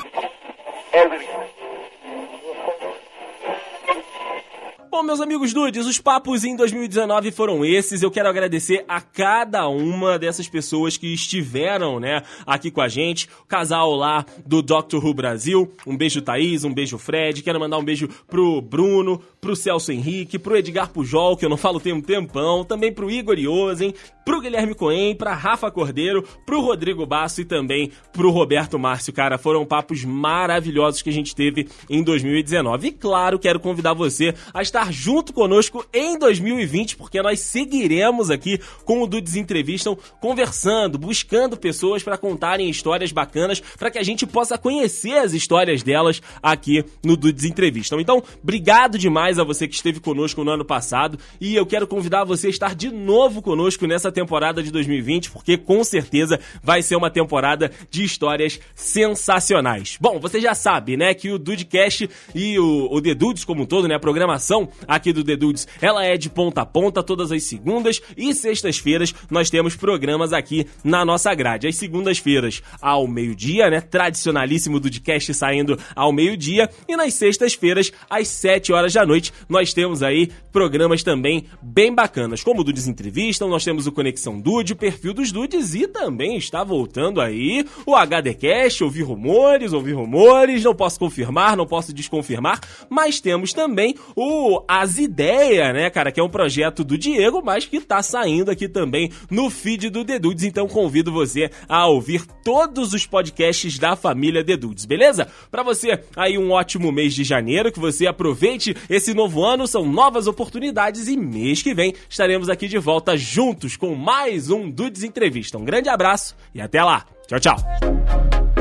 Bom, 4.92 5.02
meus 5.02 5.22
amigos 5.22 5.54
dudes, 5.54 5.86
os 5.86 5.98
papos 5.98 6.44
em 6.44 6.54
2019 6.54 7.32
foram 7.32 7.64
esses. 7.64 8.02
Eu 8.02 8.10
quero 8.10 8.28
agradecer 8.28 8.84
a 8.86 9.00
cada 9.00 9.66
uma 9.66 10.18
dessas 10.18 10.46
pessoas 10.46 10.98
que 10.98 11.06
estiveram, 11.14 11.98
né, 11.98 12.22
aqui 12.44 12.70
com 12.70 12.82
a 12.82 12.88
gente. 12.88 13.26
O 13.42 13.46
casal 13.46 13.96
lá 13.96 14.22
do 14.44 14.60
Doctor 14.60 15.02
Who 15.02 15.14
Brasil. 15.14 15.72
Um 15.86 15.96
beijo, 15.96 16.20
Thaís, 16.20 16.62
um 16.62 16.74
beijo, 16.74 16.98
Fred. 16.98 17.42
Quero 17.42 17.58
mandar 17.58 17.78
um 17.78 17.84
beijo 17.84 18.06
pro 18.28 18.60
Bruno, 18.60 19.18
pro 19.40 19.56
Celso 19.56 19.90
Henrique, 19.92 20.38
pro 20.38 20.58
Edgar 20.58 20.90
Pujol, 20.90 21.38
que 21.38 21.46
eu 21.46 21.48
não 21.48 21.56
falo 21.56 21.80
tem 21.80 21.94
um 21.94 22.02
tempão. 22.02 22.62
Também 22.62 22.92
pro 22.92 23.10
Igor 23.10 23.38
Iosen, 23.38 23.94
pro 24.26 24.42
Guilherme 24.42 24.74
Coen, 24.74 25.14
pra 25.14 25.32
Rafa 25.32 25.70
Cordeiro, 25.70 26.22
pro 26.44 26.60
Rodrigo 26.60 27.06
Basso 27.06 27.40
e 27.40 27.46
também 27.46 27.90
pro 28.12 28.30
Roberto 28.30 28.78
Márcio. 28.78 29.10
Cara, 29.10 29.38
foram 29.38 29.64
papos 29.64 30.04
maravilhosos 30.04 31.00
que 31.00 31.08
a 31.08 31.12
gente 31.14 31.34
teve 31.34 31.66
em 31.88 32.02
2019. 32.02 32.88
E 32.88 32.92
claro, 32.92 33.38
quero 33.38 33.58
convidar 33.58 33.94
você 33.94 34.34
a 34.52 34.60
estar 34.60 34.81
junto 34.90 35.32
conosco 35.32 35.84
em 35.92 36.18
2020, 36.18 36.96
porque 36.96 37.20
nós 37.22 37.40
seguiremos 37.40 38.30
aqui 38.30 38.58
com 38.84 39.02
o 39.02 39.06
Dudes 39.06 39.36
Entrevistam, 39.36 39.96
conversando, 40.20 40.98
buscando 40.98 41.56
pessoas 41.56 42.02
para 42.02 42.18
contarem 42.18 42.68
histórias 42.68 43.12
bacanas, 43.12 43.60
para 43.60 43.90
que 43.90 43.98
a 43.98 44.02
gente 44.02 44.26
possa 44.26 44.56
conhecer 44.58 45.18
as 45.18 45.32
histórias 45.32 45.82
delas 45.82 46.20
aqui 46.42 46.84
no 47.04 47.16
Dudes 47.16 47.44
Entrevistam. 47.44 48.00
Então, 48.00 48.22
obrigado 48.42 48.98
demais 48.98 49.38
a 49.38 49.44
você 49.44 49.68
que 49.68 49.74
esteve 49.74 50.00
conosco 50.00 50.42
no 50.42 50.50
ano 50.50 50.64
passado 50.64 51.18
e 51.40 51.54
eu 51.54 51.66
quero 51.66 51.86
convidar 51.86 52.24
você 52.24 52.46
a 52.46 52.50
estar 52.50 52.74
de 52.74 52.90
novo 52.90 53.42
conosco 53.42 53.86
nessa 53.86 54.10
temporada 54.10 54.62
de 54.62 54.70
2020, 54.70 55.30
porque 55.30 55.56
com 55.56 55.84
certeza 55.84 56.40
vai 56.62 56.82
ser 56.82 56.96
uma 56.96 57.10
temporada 57.10 57.70
de 57.90 58.04
histórias 58.04 58.58
sensacionais. 58.74 59.96
Bom, 60.00 60.18
você 60.18 60.40
já 60.40 60.54
sabe, 60.54 60.96
né, 60.96 61.14
que 61.14 61.30
o 61.30 61.38
Dudecast 61.38 62.08
e 62.34 62.58
o, 62.58 62.88
o 62.90 63.00
The 63.00 63.14
Dudes 63.14 63.44
como 63.44 63.62
um 63.62 63.66
todo, 63.66 63.88
né, 63.88 63.94
a 63.94 64.00
programação 64.00 64.68
aqui 64.86 65.12
do 65.12 65.24
The 65.24 65.36
Dudes, 65.36 65.66
ela 65.80 66.04
é 66.04 66.16
de 66.16 66.28
ponta 66.28 66.62
a 66.62 66.66
ponta 66.66 67.02
todas 67.02 67.32
as 67.32 67.42
segundas 67.42 68.00
e 68.16 68.34
sextas-feiras 68.34 69.14
nós 69.30 69.50
temos 69.50 69.76
programas 69.76 70.32
aqui 70.32 70.66
na 70.84 71.04
nossa 71.04 71.34
grade. 71.34 71.66
As 71.66 71.76
segundas-feiras 71.76 72.62
ao 72.80 73.06
meio-dia, 73.06 73.70
né? 73.70 73.80
Tradicionalíssimo 73.80 74.80
Dudecast 74.80 75.34
saindo 75.34 75.78
ao 75.94 76.12
meio-dia 76.12 76.68
e 76.88 76.96
nas 76.96 77.14
sextas-feiras 77.14 77.92
às 78.08 78.28
7 78.28 78.72
horas 78.72 78.92
da 78.92 79.04
noite 79.04 79.32
nós 79.48 79.72
temos 79.72 80.02
aí 80.02 80.30
programas 80.52 81.02
também 81.02 81.46
bem 81.60 81.94
bacanas, 81.94 82.42
como 82.42 82.60
o 82.60 82.64
Dudes 82.64 82.86
Entrevistam, 82.86 83.48
nós 83.48 83.64
temos 83.64 83.86
o 83.86 83.92
Conexão 83.92 84.40
Dude, 84.40 84.72
o 84.74 84.76
perfil 84.76 85.14
dos 85.14 85.32
Dudes 85.32 85.74
e 85.74 85.86
também 85.86 86.36
está 86.36 86.62
voltando 86.62 87.20
aí 87.20 87.66
o 87.86 87.96
HDcast, 87.96 88.84
ouvir 88.84 89.02
rumores, 89.02 89.72
ouvir 89.72 89.92
rumores, 89.92 90.62
não 90.62 90.74
posso 90.74 90.98
confirmar, 90.98 91.56
não 91.56 91.66
posso 91.66 91.92
desconfirmar, 91.92 92.60
mas 92.88 93.20
temos 93.20 93.52
também 93.52 93.94
o 94.14 94.61
As 94.66 94.98
Ideias, 94.98 95.72
né, 95.74 95.90
cara, 95.90 96.10
que 96.12 96.20
é 96.20 96.22
um 96.22 96.28
projeto 96.28 96.84
do 96.84 96.96
Diego, 96.96 97.42
mas 97.44 97.64
que 97.64 97.80
tá 97.80 98.02
saindo 98.02 98.50
aqui 98.50 98.68
também 98.68 99.10
no 99.30 99.50
feed 99.50 99.90
do 99.90 100.04
The 100.04 100.18
Dudes, 100.18 100.44
então 100.44 100.68
convido 100.68 101.12
você 101.12 101.50
a 101.68 101.86
ouvir 101.86 102.24
todos 102.44 102.92
os 102.92 103.06
podcasts 103.06 103.78
da 103.78 103.96
família 103.96 104.44
The 104.44 104.56
Dudes, 104.56 104.84
beleza? 104.84 105.28
Para 105.50 105.62
você 105.62 106.00
aí 106.16 106.38
um 106.38 106.50
ótimo 106.50 106.92
mês 106.92 107.14
de 107.14 107.24
janeiro, 107.24 107.72
que 107.72 107.80
você 107.80 108.06
aproveite 108.06 108.76
esse 108.88 109.14
novo 109.14 109.44
ano, 109.44 109.66
são 109.66 109.86
novas 109.86 110.26
oportunidades 110.26 111.08
e 111.08 111.16
mês 111.16 111.62
que 111.62 111.74
vem 111.74 111.94
estaremos 112.08 112.48
aqui 112.48 112.68
de 112.68 112.78
volta 112.78 113.16
juntos 113.16 113.76
com 113.76 113.94
mais 113.94 114.50
um 114.50 114.70
Dudes 114.70 115.02
Entrevista. 115.02 115.58
Um 115.58 115.64
grande 115.64 115.88
abraço 115.88 116.36
e 116.54 116.60
até 116.60 116.82
lá. 116.82 117.04
Tchau, 117.26 117.40
tchau. 117.40 118.51